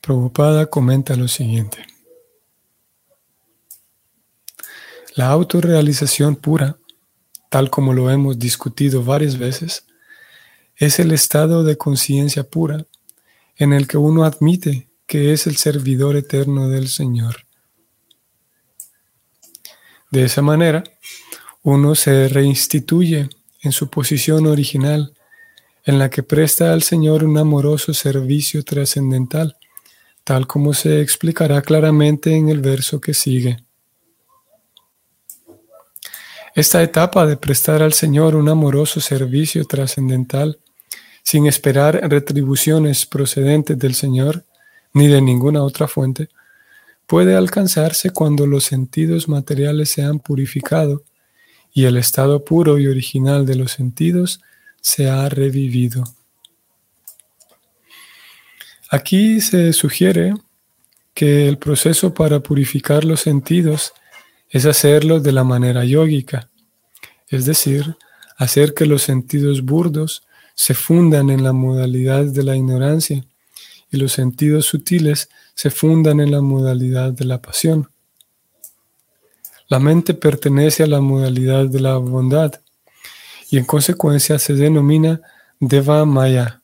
Prabhupada 0.00 0.66
comenta 0.66 1.16
lo 1.16 1.28
siguiente. 1.28 1.86
La 5.14 5.28
autorrealización 5.30 6.36
pura, 6.36 6.78
tal 7.50 7.68
como 7.68 7.92
lo 7.92 8.10
hemos 8.10 8.38
discutido 8.38 9.02
varias 9.04 9.38
veces, 9.38 9.86
es 10.76 10.98
el 11.00 11.12
estado 11.12 11.64
de 11.64 11.76
conciencia 11.76 12.44
pura 12.44 12.86
en 13.56 13.72
el 13.72 13.86
que 13.86 13.98
uno 13.98 14.24
admite 14.24 14.91
que 15.06 15.32
es 15.32 15.46
el 15.46 15.56
servidor 15.56 16.16
eterno 16.16 16.68
del 16.68 16.88
Señor. 16.88 17.46
De 20.10 20.24
esa 20.24 20.42
manera, 20.42 20.84
uno 21.62 21.94
se 21.94 22.28
reinstituye 22.28 23.28
en 23.62 23.72
su 23.72 23.88
posición 23.88 24.46
original, 24.46 25.14
en 25.84 25.98
la 25.98 26.10
que 26.10 26.22
presta 26.22 26.72
al 26.72 26.82
Señor 26.82 27.24
un 27.24 27.38
amoroso 27.38 27.94
servicio 27.94 28.64
trascendental, 28.64 29.56
tal 30.24 30.46
como 30.46 30.74
se 30.74 31.00
explicará 31.00 31.62
claramente 31.62 32.34
en 32.34 32.48
el 32.48 32.60
verso 32.60 33.00
que 33.00 33.14
sigue. 33.14 33.64
Esta 36.54 36.82
etapa 36.82 37.24
de 37.24 37.36
prestar 37.36 37.82
al 37.82 37.94
Señor 37.94 38.36
un 38.36 38.48
amoroso 38.48 39.00
servicio 39.00 39.64
trascendental, 39.64 40.60
sin 41.22 41.46
esperar 41.46 42.00
retribuciones 42.10 43.06
procedentes 43.06 43.78
del 43.78 43.94
Señor, 43.94 44.44
ni 44.92 45.08
de 45.08 45.22
ninguna 45.22 45.62
otra 45.62 45.88
fuente, 45.88 46.28
puede 47.06 47.36
alcanzarse 47.36 48.10
cuando 48.10 48.46
los 48.46 48.64
sentidos 48.64 49.28
materiales 49.28 49.90
se 49.90 50.02
han 50.02 50.18
purificado 50.18 51.04
y 51.72 51.84
el 51.84 51.96
estado 51.96 52.44
puro 52.44 52.78
y 52.78 52.86
original 52.86 53.46
de 53.46 53.56
los 53.56 53.72
sentidos 53.72 54.40
se 54.80 55.08
ha 55.08 55.28
revivido. 55.28 56.04
Aquí 58.90 59.40
se 59.40 59.72
sugiere 59.72 60.34
que 61.14 61.48
el 61.48 61.58
proceso 61.58 62.12
para 62.12 62.40
purificar 62.40 63.04
los 63.04 63.20
sentidos 63.20 63.92
es 64.50 64.66
hacerlo 64.66 65.20
de 65.20 65.32
la 65.32 65.44
manera 65.44 65.84
yógica, 65.84 66.50
es 67.28 67.46
decir, 67.46 67.96
hacer 68.36 68.74
que 68.74 68.84
los 68.84 69.02
sentidos 69.02 69.62
burdos 69.62 70.24
se 70.54 70.74
fundan 70.74 71.30
en 71.30 71.42
la 71.42 71.52
modalidad 71.52 72.24
de 72.24 72.42
la 72.42 72.56
ignorancia 72.56 73.24
y 73.92 73.98
los 73.98 74.12
sentidos 74.12 74.66
sutiles 74.66 75.28
se 75.54 75.70
fundan 75.70 76.18
en 76.20 76.32
la 76.32 76.40
modalidad 76.40 77.12
de 77.12 77.26
la 77.26 77.40
pasión. 77.40 77.90
La 79.68 79.78
mente 79.78 80.14
pertenece 80.14 80.82
a 80.82 80.86
la 80.86 81.00
modalidad 81.00 81.66
de 81.66 81.80
la 81.80 81.96
bondad 81.98 82.60
y 83.50 83.58
en 83.58 83.64
consecuencia 83.64 84.38
se 84.38 84.54
denomina 84.54 85.20
Deva 85.60 86.04
Maya 86.06 86.62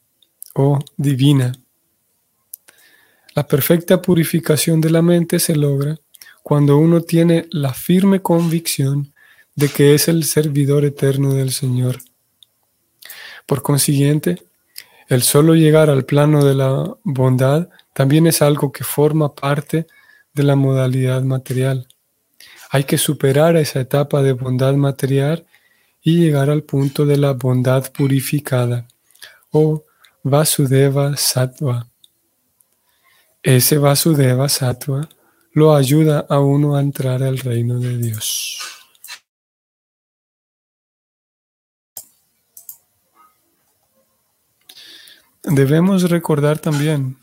o 0.54 0.78
divina. 0.96 1.52
La 3.34 3.46
perfecta 3.46 4.02
purificación 4.02 4.80
de 4.80 4.90
la 4.90 5.02
mente 5.02 5.38
se 5.38 5.54
logra 5.54 5.98
cuando 6.42 6.78
uno 6.78 7.02
tiene 7.02 7.46
la 7.50 7.74
firme 7.74 8.20
convicción 8.20 9.12
de 9.54 9.68
que 9.68 9.94
es 9.94 10.08
el 10.08 10.24
servidor 10.24 10.84
eterno 10.84 11.34
del 11.34 11.52
Señor. 11.52 11.98
Por 13.44 13.60
consiguiente, 13.62 14.47
el 15.08 15.22
solo 15.22 15.54
llegar 15.54 15.88
al 15.88 16.04
plano 16.04 16.44
de 16.44 16.54
la 16.54 16.94
bondad 17.02 17.68
también 17.94 18.26
es 18.26 18.42
algo 18.42 18.70
que 18.72 18.84
forma 18.84 19.34
parte 19.34 19.86
de 20.34 20.42
la 20.42 20.54
modalidad 20.54 21.22
material. 21.22 21.88
Hay 22.70 22.84
que 22.84 22.98
superar 22.98 23.56
esa 23.56 23.80
etapa 23.80 24.22
de 24.22 24.34
bondad 24.34 24.74
material 24.74 25.46
y 26.02 26.18
llegar 26.18 26.50
al 26.50 26.62
punto 26.62 27.06
de 27.06 27.16
la 27.16 27.32
bondad 27.32 27.90
purificada 27.90 28.86
o 29.50 29.84
Vasudeva 30.22 31.16
Sattva. 31.16 31.88
Ese 33.42 33.78
Vasudeva 33.78 34.48
Sattva 34.50 35.08
lo 35.52 35.74
ayuda 35.74 36.26
a 36.28 36.38
uno 36.38 36.76
a 36.76 36.80
entrar 36.80 37.22
al 37.22 37.38
reino 37.38 37.78
de 37.78 37.96
Dios. 37.96 38.58
Debemos 45.50 46.10
recordar 46.10 46.58
también, 46.58 47.16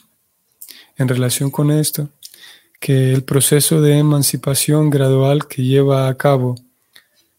en 0.97 1.07
relación 1.07 1.51
con 1.51 1.69
esto, 1.69 2.09
que 2.79 3.13
el 3.13 3.23
proceso 3.23 3.81
de 3.81 3.99
emancipación 3.99 4.89
gradual 4.89 5.47
que 5.47 5.61
lleva 5.61 6.07
a 6.07 6.15
cabo, 6.15 6.55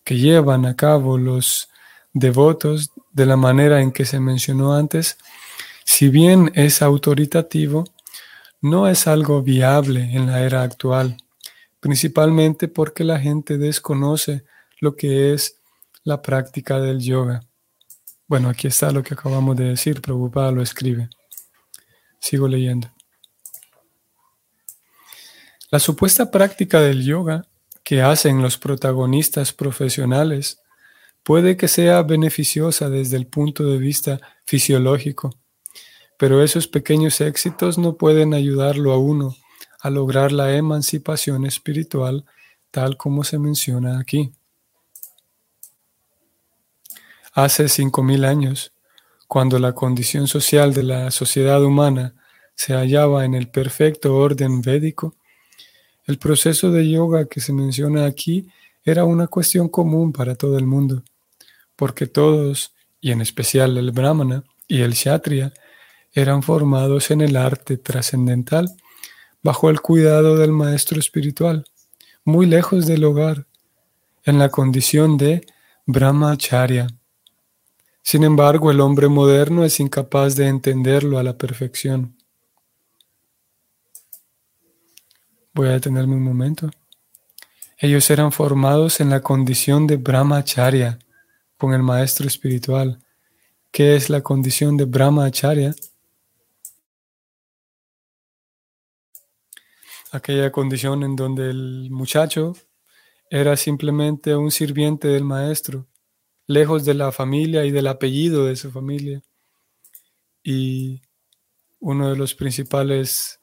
que 0.04 0.16
llevan 0.16 0.64
a 0.64 0.76
cabo 0.76 1.18
los 1.18 1.68
devotos 2.12 2.92
de 3.10 3.26
la 3.26 3.36
manera 3.36 3.82
en 3.82 3.90
que 3.90 4.04
se 4.04 4.20
mencionó 4.20 4.74
antes, 4.74 5.18
si 5.84 6.08
bien 6.08 6.52
es 6.54 6.82
autoritativo, 6.82 7.84
no 8.60 8.86
es 8.86 9.08
algo 9.08 9.42
viable 9.42 10.12
en 10.12 10.26
la 10.26 10.42
era 10.42 10.62
actual, 10.62 11.16
principalmente 11.80 12.68
porque 12.68 13.02
la 13.02 13.18
gente 13.18 13.58
desconoce 13.58 14.44
lo 14.78 14.94
que 14.94 15.32
es 15.32 15.56
la 16.04 16.22
práctica 16.22 16.78
del 16.78 17.00
yoga. 17.00 17.42
Bueno, 18.28 18.48
aquí 18.48 18.66
está 18.66 18.90
lo 18.90 19.02
que 19.02 19.14
acabamos 19.14 19.56
de 19.56 19.64
decir, 19.66 20.02
Prabhupada 20.02 20.50
lo 20.50 20.60
escribe. 20.60 21.08
Sigo 22.18 22.48
leyendo. 22.48 22.90
La 25.70 25.78
supuesta 25.78 26.30
práctica 26.30 26.80
del 26.80 27.04
yoga 27.04 27.46
que 27.84 28.02
hacen 28.02 28.42
los 28.42 28.58
protagonistas 28.58 29.52
profesionales 29.52 30.60
puede 31.22 31.56
que 31.56 31.68
sea 31.68 32.02
beneficiosa 32.02 32.88
desde 32.88 33.16
el 33.16 33.26
punto 33.26 33.64
de 33.64 33.78
vista 33.78 34.20
fisiológico, 34.44 35.30
pero 36.18 36.42
esos 36.42 36.66
pequeños 36.68 37.20
éxitos 37.20 37.78
no 37.78 37.96
pueden 37.96 38.34
ayudarlo 38.34 38.92
a 38.92 38.98
uno 38.98 39.36
a 39.80 39.90
lograr 39.90 40.32
la 40.32 40.56
emancipación 40.56 41.46
espiritual 41.46 42.24
tal 42.70 42.96
como 42.96 43.24
se 43.24 43.38
menciona 43.38 43.98
aquí. 43.98 44.32
Hace 47.36 47.68
cinco 47.68 48.02
mil 48.02 48.24
años, 48.24 48.72
cuando 49.28 49.58
la 49.58 49.74
condición 49.74 50.26
social 50.26 50.72
de 50.72 50.82
la 50.82 51.10
sociedad 51.10 51.62
humana 51.62 52.14
se 52.54 52.72
hallaba 52.72 53.26
en 53.26 53.34
el 53.34 53.50
perfecto 53.50 54.16
orden 54.16 54.62
védico, 54.62 55.14
el 56.06 56.16
proceso 56.16 56.70
de 56.70 56.88
yoga 56.88 57.26
que 57.26 57.42
se 57.42 57.52
menciona 57.52 58.06
aquí 58.06 58.48
era 58.86 59.04
una 59.04 59.26
cuestión 59.26 59.68
común 59.68 60.14
para 60.14 60.34
todo 60.34 60.56
el 60.56 60.64
mundo, 60.64 61.02
porque 61.76 62.06
todos, 62.06 62.72
y 63.02 63.10
en 63.10 63.20
especial 63.20 63.76
el 63.76 63.90
brahmana 63.90 64.42
y 64.66 64.80
el 64.80 64.94
kshatriya, 64.94 65.52
eran 66.14 66.42
formados 66.42 67.10
en 67.10 67.20
el 67.20 67.36
arte 67.36 67.76
trascendental 67.76 68.74
bajo 69.42 69.68
el 69.68 69.82
cuidado 69.82 70.38
del 70.38 70.52
maestro 70.52 70.98
espiritual, 70.98 71.66
muy 72.24 72.46
lejos 72.46 72.86
del 72.86 73.04
hogar, 73.04 73.44
en 74.24 74.38
la 74.38 74.48
condición 74.48 75.18
de 75.18 75.44
brahmacharya. 75.84 76.95
Sin 78.06 78.22
embargo, 78.22 78.70
el 78.70 78.80
hombre 78.80 79.08
moderno 79.08 79.64
es 79.64 79.80
incapaz 79.80 80.36
de 80.36 80.46
entenderlo 80.46 81.18
a 81.18 81.24
la 81.24 81.36
perfección. 81.36 82.16
Voy 85.52 85.66
a 85.66 85.72
detenerme 85.72 86.14
un 86.14 86.22
momento. 86.22 86.70
Ellos 87.76 88.08
eran 88.08 88.30
formados 88.30 89.00
en 89.00 89.10
la 89.10 89.22
condición 89.22 89.88
de 89.88 89.96
brahmacharya, 89.96 91.00
con 91.56 91.74
el 91.74 91.82
maestro 91.82 92.28
espiritual. 92.28 93.02
¿Qué 93.72 93.96
es 93.96 94.08
la 94.08 94.20
condición 94.20 94.76
de 94.76 94.84
brahmacharya? 94.84 95.74
aquella 100.12 100.52
condición 100.52 101.02
en 101.02 101.16
donde 101.16 101.50
el 101.50 101.90
muchacho 101.90 102.54
era 103.30 103.56
simplemente 103.56 104.36
un 104.36 104.52
sirviente 104.52 105.08
del 105.08 105.24
maestro, 105.24 105.88
lejos 106.46 106.84
de 106.84 106.94
la 106.94 107.12
familia 107.12 107.64
y 107.64 107.70
del 107.70 107.86
apellido 107.86 108.46
de 108.46 108.56
su 108.56 108.70
familia. 108.70 109.22
Y 110.42 111.02
uno 111.80 112.10
de 112.10 112.16
los 112.16 112.34
principales, 112.34 113.40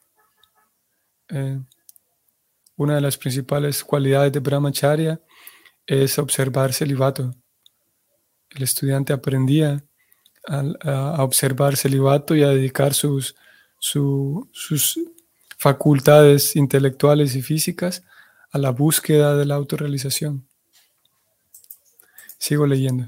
eh, 1.29 1.59
una 2.75 2.95
de 2.95 3.01
las 3.01 3.17
principales 3.17 3.83
cualidades 3.83 4.31
de 4.31 4.39
Brahmacharya 4.39 5.21
es 5.85 6.17
observar 6.17 6.73
celibato. 6.73 7.35
El 8.49 8.63
estudiante 8.63 9.13
aprendía 9.13 9.83
a, 10.47 11.23
observar 11.23 11.77
celibato 11.77 12.35
y 12.35 12.43
a 12.43 12.49
dedicar 12.49 12.93
sus, 12.93 13.35
sus 13.79 14.99
facultades 15.57 16.55
intelectuales 16.55 17.35
y 17.35 17.41
físicas 17.41 18.03
a 18.51 18.57
la 18.57 18.71
búsqueda 18.71 19.35
de 19.35 19.45
la 19.45 19.55
autorrealización. 19.55 20.47
Sigo 22.43 22.67
leyendo. 22.67 23.07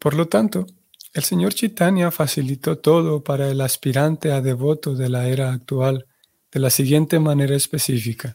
Por 0.00 0.14
lo 0.14 0.26
tanto, 0.26 0.66
el 1.12 1.22
señor 1.22 1.54
Chaitanya 1.54 2.10
facilitó 2.10 2.78
todo 2.78 3.22
para 3.22 3.48
el 3.48 3.60
aspirante 3.60 4.32
a 4.32 4.40
devoto 4.40 4.96
de 4.96 5.08
la 5.08 5.28
era 5.28 5.52
actual 5.52 6.08
de 6.50 6.58
la 6.58 6.68
siguiente 6.68 7.20
manera 7.20 7.54
específica. 7.54 8.34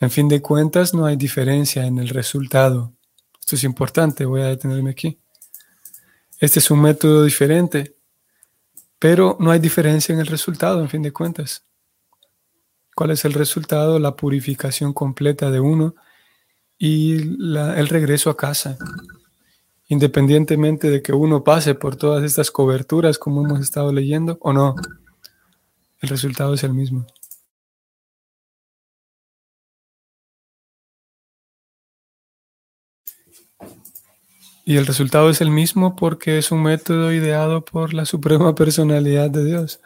En 0.00 0.10
fin 0.10 0.26
de 0.26 0.40
cuentas, 0.40 0.94
no 0.94 1.04
hay 1.04 1.16
diferencia 1.16 1.84
en 1.84 1.98
el 1.98 2.08
resultado. 2.08 2.94
Esto 3.38 3.56
es 3.56 3.64
importante, 3.64 4.24
voy 4.24 4.40
a 4.40 4.46
detenerme 4.46 4.88
aquí. 4.88 5.20
Este 6.38 6.60
es 6.60 6.70
un 6.70 6.80
método 6.80 7.24
diferente 7.24 8.00
pero 8.98 9.38
no 9.40 9.50
hay 9.50 9.58
diferencia 9.58 10.12
en 10.12 10.20
el 10.20 10.26
resultado, 10.26 10.80
en 10.82 10.88
fin 10.90 11.02
de 11.02 11.10
cuentas. 11.10 11.64
¿Cuál 12.94 13.12
es 13.12 13.24
el 13.24 13.32
resultado? 13.32 13.98
La 13.98 14.16
purificación 14.16 14.92
completa 14.92 15.50
de 15.50 15.60
uno 15.60 15.94
y 16.78 17.14
el 17.20 17.88
regreso 17.88 18.30
a 18.30 18.36
casa. 18.36 18.78
Independientemente 19.88 20.90
de 20.90 21.02
que 21.02 21.12
uno 21.12 21.44
pase 21.44 21.74
por 21.74 21.96
todas 21.96 22.24
estas 22.24 22.50
coberturas 22.50 23.18
como 23.18 23.44
hemos 23.44 23.60
estado 23.60 23.92
leyendo 23.92 24.38
o 24.40 24.52
no, 24.52 24.76
el 26.00 26.08
resultado 26.08 26.54
es 26.54 26.64
el 26.64 26.72
mismo. 26.72 27.06
Y 34.64 34.76
el 34.76 34.86
resultado 34.86 35.30
es 35.30 35.40
el 35.40 35.50
mismo 35.50 35.96
porque 35.96 36.38
es 36.38 36.52
un 36.52 36.62
método 36.62 37.12
ideado 37.12 37.64
por 37.64 37.92
la 37.92 38.04
Suprema 38.04 38.54
Personalidad 38.54 39.28
de 39.28 39.44
Dios. 39.44 39.80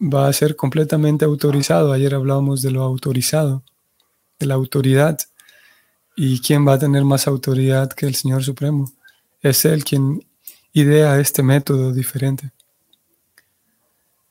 Va 0.00 0.28
a 0.28 0.32
ser 0.32 0.56
completamente 0.56 1.24
autorizado. 1.24 1.92
Ayer 1.92 2.14
hablábamos 2.14 2.62
de 2.62 2.70
lo 2.70 2.82
autorizado, 2.82 3.62
de 4.38 4.46
la 4.46 4.54
autoridad. 4.54 5.18
¿Y 6.16 6.40
quién 6.40 6.66
va 6.66 6.74
a 6.74 6.78
tener 6.78 7.04
más 7.04 7.26
autoridad 7.26 7.92
que 7.92 8.06
el 8.06 8.14
Señor 8.14 8.44
Supremo? 8.44 8.92
Es 9.40 9.64
Él 9.64 9.84
quien 9.84 10.24
idea 10.72 11.18
este 11.20 11.42
método 11.42 11.92
diferente, 11.92 12.52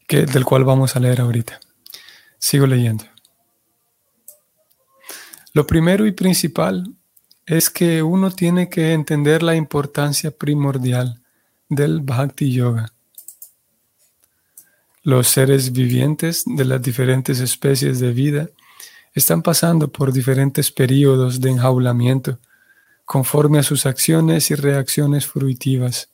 que, 0.08 0.26
del 0.26 0.46
cual 0.46 0.64
vamos 0.66 0.96
a 0.96 1.00
leer 1.00 1.22
ahorita. 1.22 1.60
Sigo 2.38 2.68
leyendo. 2.68 3.06
Lo 5.54 5.68
primero 5.68 6.06
y 6.06 6.12
principal 6.12 6.96
es 7.46 7.70
que 7.70 8.02
uno 8.02 8.32
tiene 8.32 8.70
que 8.70 8.94
entender 8.94 9.44
la 9.44 9.56
importancia 9.56 10.32
primordial 10.32 11.22
del 11.70 12.02
Bhakti 12.02 12.52
Yoga. 12.52 12.93
Los 15.06 15.28
seres 15.28 15.74
vivientes 15.74 16.44
de 16.46 16.64
las 16.64 16.82
diferentes 16.82 17.42
especies 17.42 18.00
de 18.00 18.14
vida 18.14 18.50
están 19.14 19.42
pasando 19.42 19.92
por 19.92 20.14
diferentes 20.14 20.72
periodos 20.72 21.42
de 21.42 21.50
enjaulamiento 21.50 22.40
conforme 23.04 23.60
a 23.60 23.64
sus 23.64 23.86
acciones 23.86 24.50
y 24.50 24.56
reacciones 24.56 25.26
fruitivas. 25.26 26.10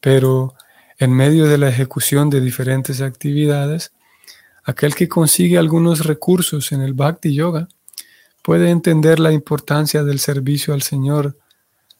Pero 0.00 0.54
en 0.98 1.12
medio 1.12 1.46
de 1.46 1.58
la 1.58 1.68
ejecución 1.68 2.30
de 2.30 2.40
diferentes 2.40 3.02
actividades, 3.02 3.92
aquel 4.64 4.94
que 4.94 5.08
consigue 5.08 5.58
algunos 5.58 6.06
recursos 6.06 6.72
en 6.72 6.80
el 6.80 6.94
Bhakti 6.94 7.34
Yoga 7.34 7.68
puede 8.42 8.70
entender 8.70 9.20
la 9.20 9.32
importancia 9.32 10.02
del 10.02 10.18
servicio 10.18 10.72
al 10.72 10.80
Señor 10.80 11.36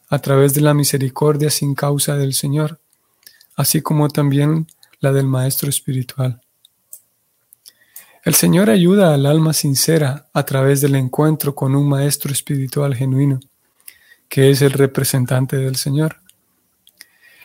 a 0.09 0.17
través 0.17 0.55
de 0.55 0.61
la 0.61 0.73
misericordia 0.73 1.51
sin 1.51 1.75
causa 1.75 2.17
del 2.17 2.33
Señor, 2.33 2.79
así 3.55 3.81
como 3.81 4.09
también 4.09 4.65
la 5.01 5.11
del 5.11 5.25
Maestro 5.25 5.69
Espiritual. 5.69 6.39
El 8.23 8.35
Señor 8.35 8.69
ayuda 8.69 9.15
al 9.15 9.25
alma 9.25 9.51
sincera 9.51 10.29
a 10.31 10.43
través 10.43 10.79
del 10.79 10.95
encuentro 10.95 11.55
con 11.55 11.75
un 11.75 11.89
Maestro 11.89 12.31
Espiritual 12.31 12.95
genuino, 12.95 13.39
que 14.29 14.51
es 14.51 14.61
el 14.61 14.71
representante 14.71 15.57
del 15.57 15.75
Señor. 15.75 16.21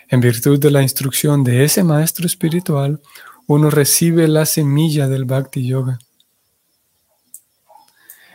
En 0.08 0.20
virtud 0.20 0.60
de 0.60 0.70
la 0.70 0.82
instrucción 0.82 1.42
de 1.42 1.64
ese 1.64 1.82
Maestro 1.82 2.26
Espiritual, 2.26 3.00
uno 3.46 3.70
recibe 3.70 4.28
la 4.28 4.44
semilla 4.44 5.08
del 5.08 5.24
Bhakti 5.24 5.66
Yoga. 5.66 5.98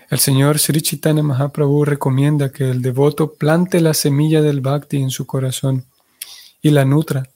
El 0.10 0.20
señor 0.20 0.60
Sri 0.60 0.82
Chaitanya 0.82 1.24
Mahaprabhu 1.24 1.86
recomienda 1.86 2.52
que 2.52 2.70
el 2.70 2.82
devoto 2.82 3.34
plante 3.34 3.80
la 3.80 3.94
semilla 3.94 4.42
del 4.42 4.60
bhakti 4.60 4.98
en 4.98 5.10
su 5.10 5.26
corazón 5.26 5.86
y 6.62 6.72
la 6.72 6.84
nutra 6.84 7.30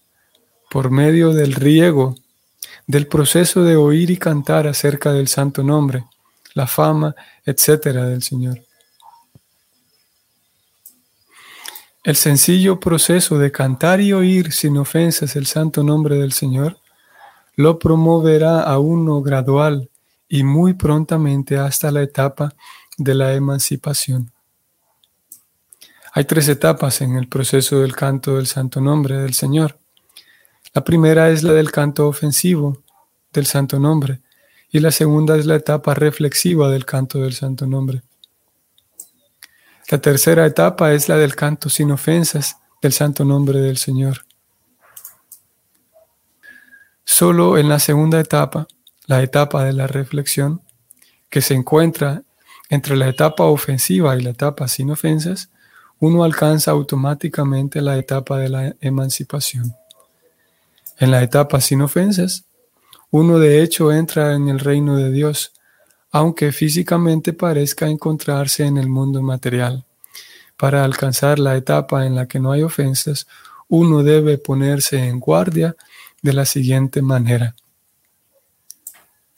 por 0.76 0.92
medio 0.92 1.32
del 1.32 1.54
riego, 1.54 2.16
del 2.86 3.08
proceso 3.08 3.64
de 3.64 3.78
oír 3.78 4.12
y 4.12 4.18
cantar 4.18 4.68
acerca 4.68 5.14
del 5.14 5.30
santo 5.30 5.64
nombre, 5.64 6.04
la 6.54 6.68
fama, 6.68 7.16
etcétera 7.46 8.04
del 8.08 8.22
Señor. 8.22 8.60
El 12.04 12.18
sencillo 12.18 12.78
proceso 12.78 13.38
de 13.40 13.54
cantar 13.54 14.02
y 14.02 14.12
oír 14.12 14.52
sin 14.52 14.76
ofensas 14.76 15.38
el 15.38 15.46
santo 15.46 15.82
nombre 15.82 16.18
del 16.18 16.34
Señor 16.34 16.78
lo 17.56 17.80
promoverá 17.80 18.60
a 18.60 18.78
uno 18.78 19.22
gradual 19.22 19.90
y 20.28 20.44
muy 20.44 20.74
prontamente 20.74 21.58
hasta 21.58 21.90
la 21.90 22.02
etapa 22.02 22.54
de 22.98 23.16
la 23.16 23.34
emancipación. 23.34 24.30
Hay 26.12 26.26
tres 26.26 26.50
etapas 26.50 27.00
en 27.00 27.16
el 27.16 27.30
proceso 27.30 27.80
del 27.80 27.96
canto 27.96 28.36
del 28.36 28.48
santo 28.48 28.82
nombre 28.82 29.16
del 29.16 29.34
Señor. 29.34 29.80
La 30.76 30.84
primera 30.84 31.30
es 31.30 31.42
la 31.42 31.54
del 31.54 31.72
canto 31.72 32.06
ofensivo 32.06 32.84
del 33.32 33.46
santo 33.46 33.80
nombre 33.80 34.20
y 34.70 34.82
la 34.82 34.92
segunda 34.92 35.38
es 35.38 35.46
la 35.46 35.56
etapa 35.56 35.94
reflexiva 35.94 36.70
del 36.70 36.84
canto 36.84 37.20
del 37.20 37.32
santo 37.32 37.66
nombre. 37.66 38.02
La 39.90 40.00
tercera 40.00 40.46
etapa 40.46 40.92
es 40.92 41.08
la 41.08 41.16
del 41.16 41.34
canto 41.34 41.70
sin 41.70 41.92
ofensas 41.92 42.58
del 42.82 42.92
santo 42.92 43.24
nombre 43.24 43.62
del 43.62 43.78
Señor. 43.78 44.26
Solo 47.06 47.58
en 47.58 47.70
la 47.70 47.80
segunda 47.80 48.20
etapa 48.20 48.68
la 49.06 49.24
etapa 49.24 49.64
de 49.64 49.72
la 49.72 49.88
reflexión, 49.88 50.62
que 51.30 51.42
se 51.42 51.54
encuentra 51.54 52.24
entre 52.70 52.98
la 52.98 53.08
etapa 53.08 53.46
ofensiva 53.46 54.18
y 54.18 54.24
la 54.24 54.32
etapa 54.32 54.68
sin 54.68 54.92
ofensas, 54.92 55.50
uno 56.00 56.26
alcanza 56.26 56.72
automáticamente 56.72 57.80
la 57.82 57.98
etapa 57.98 58.38
de 58.40 58.50
la 58.50 58.76
emancipación. 58.82 59.74
En 60.98 61.12
la 61.12 61.22
etapa 61.22 61.60
sin 61.60 61.82
ofensas, 61.82 62.46
uno 63.12 63.40
de 63.40 63.62
hecho 63.62 63.92
entra 63.92 64.34
en 64.34 64.50
el 64.50 64.60
reino 64.60 64.98
de 64.98 65.12
Dios, 65.12 65.54
aunque 66.12 66.52
físicamente 66.52 67.34
parezca 67.34 67.88
encontrarse 67.88 68.66
en 68.66 68.78
el 68.78 68.88
mundo 68.88 69.22
material. 69.22 69.86
Para 70.58 70.86
alcanzar 70.86 71.38
la 71.40 71.58
etapa 71.58 72.06
en 72.06 72.16
la 72.16 72.28
que 72.28 72.40
no 72.40 72.52
hay 72.52 72.64
ofensas, 72.64 73.28
uno 73.68 74.04
debe 74.04 74.38
ponerse 74.38 74.98
en 74.98 75.20
guardia 75.20 75.76
de 76.22 76.34
la 76.34 76.46
siguiente 76.46 77.02
manera. 77.02 77.56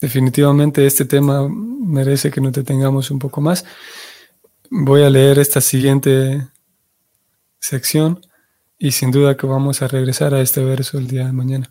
definitivamente 0.00 0.86
este 0.86 1.04
tema 1.04 1.48
merece 1.48 2.30
que 2.30 2.40
nos 2.40 2.52
detengamos 2.52 3.10
un 3.10 3.18
poco 3.18 3.40
más. 3.40 3.64
Voy 4.70 5.02
a 5.02 5.10
leer 5.10 5.40
esta 5.40 5.60
siguiente 5.60 6.46
sección 7.58 8.20
y 8.78 8.92
sin 8.92 9.10
duda 9.10 9.36
que 9.36 9.46
vamos 9.46 9.82
a 9.82 9.88
regresar 9.88 10.34
a 10.34 10.40
este 10.40 10.62
verso 10.62 10.98
el 10.98 11.08
día 11.08 11.26
de 11.26 11.32
mañana, 11.32 11.70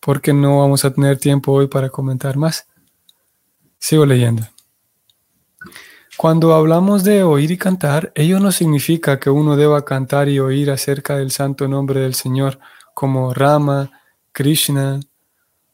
porque 0.00 0.32
no 0.32 0.58
vamos 0.58 0.84
a 0.84 0.92
tener 0.92 1.18
tiempo 1.18 1.52
hoy 1.52 1.68
para 1.68 1.88
comentar 1.88 2.36
más. 2.36 2.66
Sigo 3.78 4.04
leyendo. 4.04 4.46
Cuando 6.16 6.54
hablamos 6.54 7.04
de 7.04 7.22
oír 7.22 7.52
y 7.52 7.56
cantar, 7.56 8.12
ello 8.16 8.40
no 8.40 8.50
significa 8.50 9.20
que 9.20 9.30
uno 9.30 9.56
deba 9.56 9.84
cantar 9.84 10.28
y 10.28 10.40
oír 10.40 10.70
acerca 10.70 11.16
del 11.16 11.30
santo 11.30 11.68
nombre 11.68 12.00
del 12.00 12.14
Señor 12.14 12.58
como 12.92 13.32
Rama, 13.32 13.90
Krishna 14.32 14.98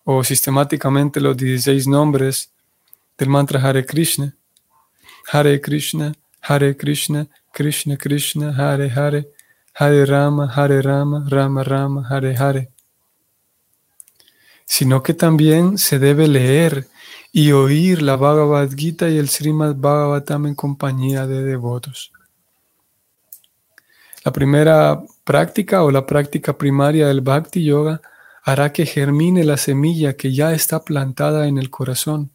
o 0.05 0.23
sistemáticamente 0.23 1.21
los 1.21 1.37
16 1.37 1.87
nombres 1.87 2.53
del 3.17 3.31
mantra 3.31 3.61
Hare 3.61 3.87
Krishna. 3.87 4.37
Hare 5.33 5.61
Krishna, 5.61 6.15
Hare 6.43 6.77
Krishna, 6.77 7.27
Krishna 7.51 7.97
Krishna, 7.97 8.53
Hare 8.55 8.91
Hare, 8.91 9.34
Hare 9.75 10.07
Rama, 10.07 10.53
Hare 10.55 10.83
Rama, 10.83 11.25
Rama 11.29 11.65
Rama, 11.65 12.07
Hare 12.09 12.37
Hare. 12.37 12.71
Sino 14.65 15.03
que 15.03 15.15
también 15.15 15.79
se 15.79 15.99
debe 15.99 16.29
leer 16.29 16.87
y 17.33 17.51
oír 17.51 18.01
la 18.01 18.17
Bhagavad 18.17 18.71
Gita 18.71 19.11
y 19.11 19.19
el 19.19 19.29
Srimad 19.29 19.75
Bhagavatam 19.75 20.47
en 20.47 20.55
compañía 20.55 21.27
de 21.27 21.43
devotos. 21.43 22.13
La 24.25 24.33
primera 24.33 25.03
práctica 25.25 25.83
o 25.83 25.91
la 25.91 26.07
práctica 26.07 26.57
primaria 26.57 27.09
del 27.09 27.21
Bhakti 27.21 27.65
Yoga 27.65 28.01
hará 28.45 28.73
que 28.73 28.87
germine 28.87 29.43
la 29.43 29.57
semilla 29.57 30.17
que 30.17 30.33
ya 30.33 30.53
está 30.53 30.85
plantada 30.85 31.49
en 31.49 31.59
el 31.59 31.71
corazón 31.71 32.31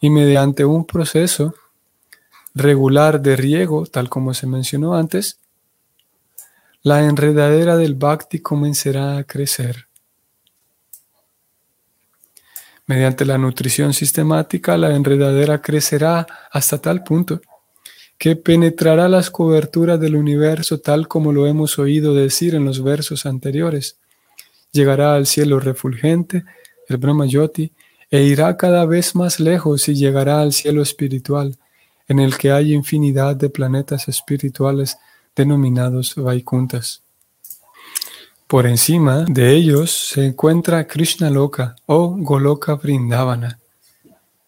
y 0.00 0.10
mediante 0.10 0.64
un 0.64 0.84
proceso 0.84 1.54
regular 2.54 3.20
de 3.20 3.36
riego, 3.36 3.86
tal 3.86 4.08
como 4.08 4.34
se 4.34 4.46
mencionó 4.46 4.94
antes, 4.94 5.38
la 6.86 7.02
enredadera 7.02 7.76
del 7.76 7.96
Bhakti 7.96 8.38
comenzará 8.38 9.18
a 9.18 9.24
crecer. 9.24 9.88
Mediante 12.86 13.24
la 13.24 13.38
nutrición 13.38 13.92
sistemática, 13.92 14.78
la 14.78 14.94
enredadera 14.94 15.60
crecerá 15.60 16.28
hasta 16.52 16.78
tal 16.78 17.02
punto 17.02 17.40
que 18.16 18.36
penetrará 18.36 19.08
las 19.08 19.30
coberturas 19.30 19.98
del 19.98 20.14
universo 20.14 20.78
tal 20.78 21.08
como 21.08 21.32
lo 21.32 21.48
hemos 21.48 21.76
oído 21.80 22.14
decir 22.14 22.54
en 22.54 22.64
los 22.64 22.80
versos 22.84 23.26
anteriores. 23.26 23.98
Llegará 24.70 25.16
al 25.16 25.26
cielo 25.26 25.58
refulgente, 25.58 26.44
el 26.88 26.98
Brahma 26.98 27.26
Yoti, 27.26 27.72
e 28.12 28.22
irá 28.22 28.56
cada 28.56 28.86
vez 28.86 29.16
más 29.16 29.40
lejos 29.40 29.88
y 29.88 29.96
llegará 29.96 30.40
al 30.40 30.52
cielo 30.52 30.82
espiritual, 30.82 31.58
en 32.06 32.20
el 32.20 32.38
que 32.38 32.52
hay 32.52 32.72
infinidad 32.72 33.34
de 33.34 33.50
planetas 33.50 34.06
espirituales 34.06 34.98
denominados 35.36 36.14
Vaikuntas. 36.16 37.02
Por 38.46 38.66
encima 38.66 39.24
de 39.28 39.54
ellos 39.54 39.90
se 39.90 40.24
encuentra 40.24 40.86
Krishna 40.86 41.30
Loka 41.30 41.76
o 41.86 42.16
Goloka 42.16 42.74
Vrindavana, 42.74 43.58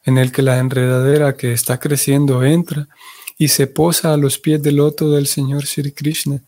en 0.04 0.18
el 0.18 0.32
que 0.32 0.42
la 0.42 0.58
enredadera 0.58 1.36
que 1.36 1.52
está 1.52 1.78
creciendo 1.78 2.42
entra 2.42 2.88
y 3.36 3.48
se 3.48 3.66
posa 3.66 4.14
a 4.14 4.16
los 4.16 4.38
pies 4.38 4.62
del 4.62 4.76
loto 4.76 5.10
del 5.10 5.26
Señor 5.26 5.66
Sri 5.66 5.92
Krishna, 5.92 6.40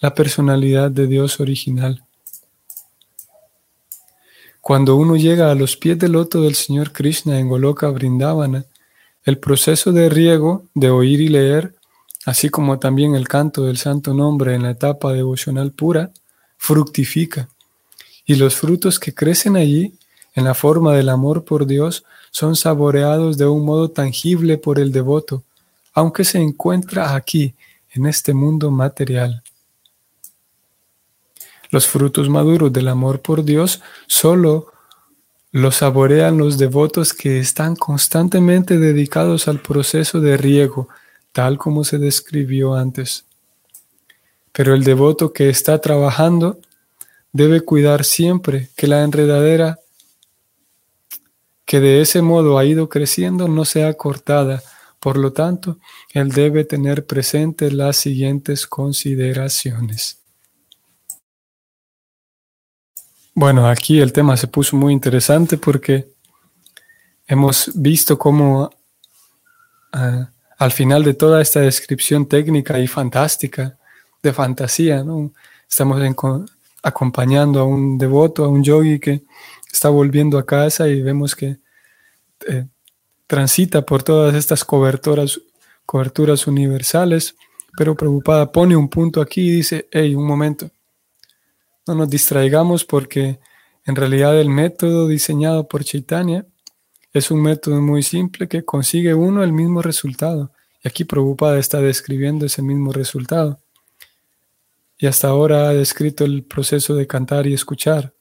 la 0.00 0.14
personalidad 0.14 0.90
de 0.90 1.06
Dios 1.06 1.40
original. 1.40 2.02
Cuando 4.60 4.96
uno 4.96 5.16
llega 5.16 5.50
a 5.50 5.54
los 5.54 5.76
pies 5.76 5.98
del 5.98 6.12
loto 6.12 6.42
del 6.42 6.54
Señor 6.54 6.92
Krishna 6.92 7.38
en 7.38 7.48
Goloka 7.48 7.88
Vrindavana, 7.88 8.64
el 9.24 9.38
proceso 9.38 9.92
de 9.92 10.08
riego, 10.08 10.64
de 10.74 10.90
oír 10.90 11.20
y 11.20 11.28
leer, 11.28 11.74
así 12.28 12.50
como 12.50 12.78
también 12.78 13.14
el 13.14 13.26
canto 13.26 13.64
del 13.64 13.78
santo 13.78 14.12
nombre 14.12 14.54
en 14.54 14.62
la 14.64 14.72
etapa 14.72 15.14
devocional 15.14 15.72
pura, 15.72 16.10
fructifica. 16.58 17.48
Y 18.26 18.34
los 18.34 18.54
frutos 18.54 18.98
que 18.98 19.14
crecen 19.14 19.56
allí, 19.56 19.94
en 20.34 20.44
la 20.44 20.52
forma 20.52 20.92
del 20.92 21.08
amor 21.08 21.46
por 21.46 21.64
Dios, 21.64 22.04
son 22.30 22.54
saboreados 22.54 23.38
de 23.38 23.46
un 23.46 23.64
modo 23.64 23.88
tangible 23.92 24.58
por 24.58 24.78
el 24.78 24.92
devoto, 24.92 25.42
aunque 25.94 26.22
se 26.22 26.38
encuentra 26.38 27.14
aquí, 27.14 27.54
en 27.94 28.04
este 28.04 28.34
mundo 28.34 28.70
material. 28.70 29.42
Los 31.70 31.86
frutos 31.86 32.28
maduros 32.28 32.70
del 32.70 32.88
amor 32.88 33.22
por 33.22 33.42
Dios 33.42 33.80
solo 34.06 34.70
los 35.50 35.76
saborean 35.76 36.36
los 36.36 36.58
devotos 36.58 37.14
que 37.14 37.38
están 37.38 37.74
constantemente 37.74 38.76
dedicados 38.76 39.48
al 39.48 39.60
proceso 39.60 40.20
de 40.20 40.36
riego, 40.36 40.90
tal 41.38 41.56
como 41.56 41.84
se 41.84 41.98
describió 41.98 42.74
antes. 42.74 43.24
Pero 44.50 44.74
el 44.74 44.82
devoto 44.82 45.32
que 45.32 45.48
está 45.48 45.80
trabajando 45.80 46.58
debe 47.30 47.60
cuidar 47.60 48.04
siempre 48.04 48.70
que 48.76 48.88
la 48.88 49.04
enredadera 49.04 49.78
que 51.64 51.78
de 51.78 52.00
ese 52.00 52.22
modo 52.22 52.58
ha 52.58 52.64
ido 52.64 52.88
creciendo 52.88 53.46
no 53.46 53.64
sea 53.64 53.94
cortada. 53.94 54.60
Por 54.98 55.16
lo 55.16 55.32
tanto, 55.32 55.78
él 56.12 56.30
debe 56.30 56.64
tener 56.64 57.06
presentes 57.06 57.72
las 57.72 57.98
siguientes 57.98 58.66
consideraciones. 58.66 60.18
Bueno, 63.32 63.68
aquí 63.68 64.00
el 64.00 64.12
tema 64.12 64.36
se 64.36 64.48
puso 64.48 64.76
muy 64.76 64.92
interesante 64.92 65.56
porque 65.56 66.08
hemos 67.28 67.70
visto 67.76 68.18
cómo 68.18 68.70
ah, 69.92 70.32
al 70.58 70.72
final 70.72 71.04
de 71.04 71.14
toda 71.14 71.40
esta 71.40 71.60
descripción 71.60 72.26
técnica 72.26 72.78
y 72.78 72.88
fantástica 72.88 73.78
de 74.22 74.32
fantasía. 74.32 75.04
Estamos 75.68 76.02
acompañando 76.82 77.60
a 77.60 77.64
un 77.64 77.96
devoto, 77.96 78.44
a 78.44 78.48
un 78.48 78.64
yogi 78.64 78.98
que 78.98 79.22
está 79.72 79.88
volviendo 79.88 80.36
a 80.36 80.44
casa 80.44 80.88
y 80.88 81.00
vemos 81.00 81.36
que 81.36 81.58
eh, 82.48 82.66
transita 83.28 83.82
por 83.82 84.02
todas 84.02 84.34
estas 84.34 84.64
coberturas, 84.64 85.40
coberturas 85.86 86.46
universales, 86.48 87.36
pero 87.76 87.94
preocupada 87.94 88.50
pone 88.50 88.74
un 88.74 88.88
punto 88.88 89.20
aquí 89.20 89.42
y 89.42 89.50
dice, 89.52 89.88
hey, 89.92 90.14
un 90.16 90.26
momento, 90.26 90.70
no 91.86 91.94
nos 91.94 92.10
distraigamos 92.10 92.84
porque 92.84 93.38
en 93.86 93.94
realidad 93.94 94.38
el 94.38 94.50
método 94.50 95.06
diseñado 95.06 95.68
por 95.68 95.84
Chaitanya 95.84 96.44
es 97.18 97.30
un 97.30 97.42
método 97.42 97.80
muy 97.80 98.02
simple 98.02 98.48
que 98.48 98.64
consigue 98.64 99.14
uno 99.14 99.42
el 99.42 99.52
mismo 99.52 99.82
resultado. 99.82 100.52
Y 100.82 100.88
aquí 100.88 101.04
Prabhupada 101.04 101.58
está 101.58 101.80
describiendo 101.80 102.46
ese 102.46 102.62
mismo 102.62 102.92
resultado 102.92 103.60
y 104.98 105.06
hasta 105.06 105.28
ahora 105.28 105.68
ha 105.68 105.74
descrito 105.74 106.24
el 106.24 106.42
proceso 106.42 106.94
de 106.94 107.06
cantar 107.06 107.46
y 107.46 107.54
escuchar. 107.54 108.12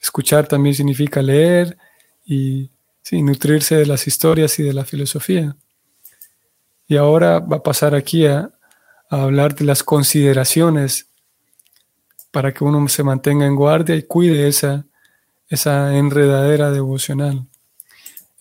Escuchar 0.00 0.46
también 0.46 0.74
significa 0.74 1.20
leer 1.20 1.76
y 2.24 2.70
nutrirse 3.10 3.76
de 3.76 3.86
las 3.86 4.06
historias 4.06 4.58
y 4.60 4.62
de 4.62 4.72
la 4.72 4.84
filosofía. 4.84 5.56
Y 6.86 6.96
ahora 6.96 7.40
va 7.40 7.56
a 7.56 7.62
pasar 7.62 7.94
aquí 7.94 8.26
a, 8.26 8.50
hablar 9.10 9.54
de 9.54 9.64
las 9.64 9.84
consideraciones 9.84 11.08
para 12.32 12.52
que 12.52 12.64
uno 12.64 12.88
se 12.88 13.04
mantenga 13.04 13.46
en 13.46 13.54
guardia 13.54 13.94
y 13.94 14.02
cuide 14.02 14.48
esa, 14.48 14.86
esa 15.48 15.96
enredadera 15.96 16.72
devocional. 16.72 17.46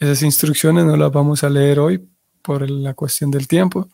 Esas 0.04 0.22
instrucciones 0.22 0.84
no 0.84 0.98
las 0.98 1.13
vamos 1.13 1.46
a 1.46 1.50
leer 1.50 1.80
hoy 1.80 2.06
por 2.42 2.70
la 2.70 2.94
cuestión 2.94 3.32
del 3.32 3.48
tiempo. 3.48 3.88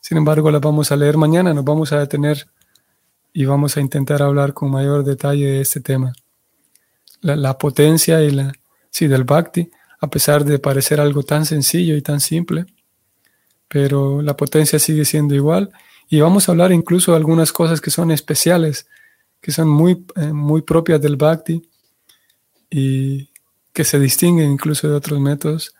Sin 0.00 0.18
embargo, 0.18 0.50
las 0.50 0.60
vamos 0.60 0.90
a 0.90 0.96
leer 0.96 1.16
mañana. 1.16 1.54
Nos 1.54 1.64
vamos 1.64 1.92
a 1.92 2.00
detener 2.00 2.48
y 3.32 3.44
vamos 3.44 3.76
a 3.76 3.80
intentar 3.80 4.20
hablar 4.20 4.52
con 4.52 4.68
mayor 4.68 5.04
detalle 5.04 5.46
de 5.46 5.60
este 5.60 5.80
tema. 5.80 6.12
La, 7.20 7.56
potencia 7.56 8.20
y 8.20 8.32
la, 8.32 8.52
sí, 8.90 9.06
del 9.06 9.22
bhakti, 9.22 9.70
a 10.00 10.10
pesar 10.10 10.44
de 10.44 10.58
parecer 10.58 11.00
algo 11.00 11.22
tan 11.22 11.46
sencillo 11.46 11.94
y 11.94 12.02
tan 12.02 12.18
simple, 12.18 12.66
pero 13.68 14.22
la 14.22 14.36
potencia 14.36 14.80
sigue 14.80 15.04
siendo 15.04 15.36
igual 15.36 15.70
y 16.08 16.18
vamos 16.18 16.48
a 16.48 16.52
hablar 16.52 16.72
incluso 16.72 17.12
de 17.12 17.18
algunas 17.18 17.52
cosas 17.52 17.80
que 17.80 17.92
son 17.92 18.10
especiales, 18.10 18.88
que 19.40 19.52
son 19.52 19.68
muy, 19.68 20.04
eh, 20.16 20.32
muy 20.32 20.62
propias 20.62 21.00
del 21.00 21.14
bhakti 21.14 21.62
y 22.70 23.30
que 23.78 23.84
se 23.84 24.00
distinguen 24.00 24.50
incluso 24.50 24.88
de 24.88 24.94
otros 24.94 25.20
métodos 25.20 25.72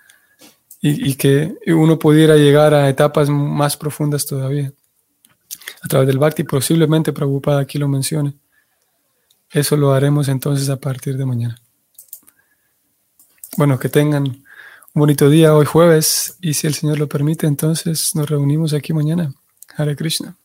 y, 0.81 1.15
que 1.15 1.57
uno 1.67 1.99
pudiera 1.99 2.37
llegar 2.37 2.73
a 2.73 2.89
etapas 2.89 3.29
más 3.29 3.77
profundas 3.77 4.25
todavía 4.25 4.73
a 5.83 5.89
través 5.89 6.07
del 6.07 6.19
Bhakti, 6.19 6.45
posiblemente 6.45 7.13
preocupada 7.13 7.59
aquí 7.59 7.77
lo 7.77 7.89
mencione. 7.89 8.35
Eso 9.51 9.77
lo 9.77 9.93
haremos 9.95 10.29
entonces 10.29 10.69
a 10.69 10.77
partir 10.77 11.17
de 11.17 11.27
mañana. 11.27 11.61
Bueno, 13.57 13.81
que 13.81 13.89
tengan 13.89 14.27
un 14.27 14.45
bonito 14.95 15.29
día 15.29 15.57
hoy 15.57 15.67
jueves 15.67 16.37
y 16.41 16.55
si 16.55 16.69
el 16.69 16.75
Señor 16.75 17.01
lo 17.01 17.09
permite, 17.09 17.49
entonces 17.49 18.15
nos 18.15 18.31
reunimos 18.31 18.75
aquí 18.75 18.93
mañana. 18.93 19.35
Hare 19.77 19.97
Krishna. 19.97 20.38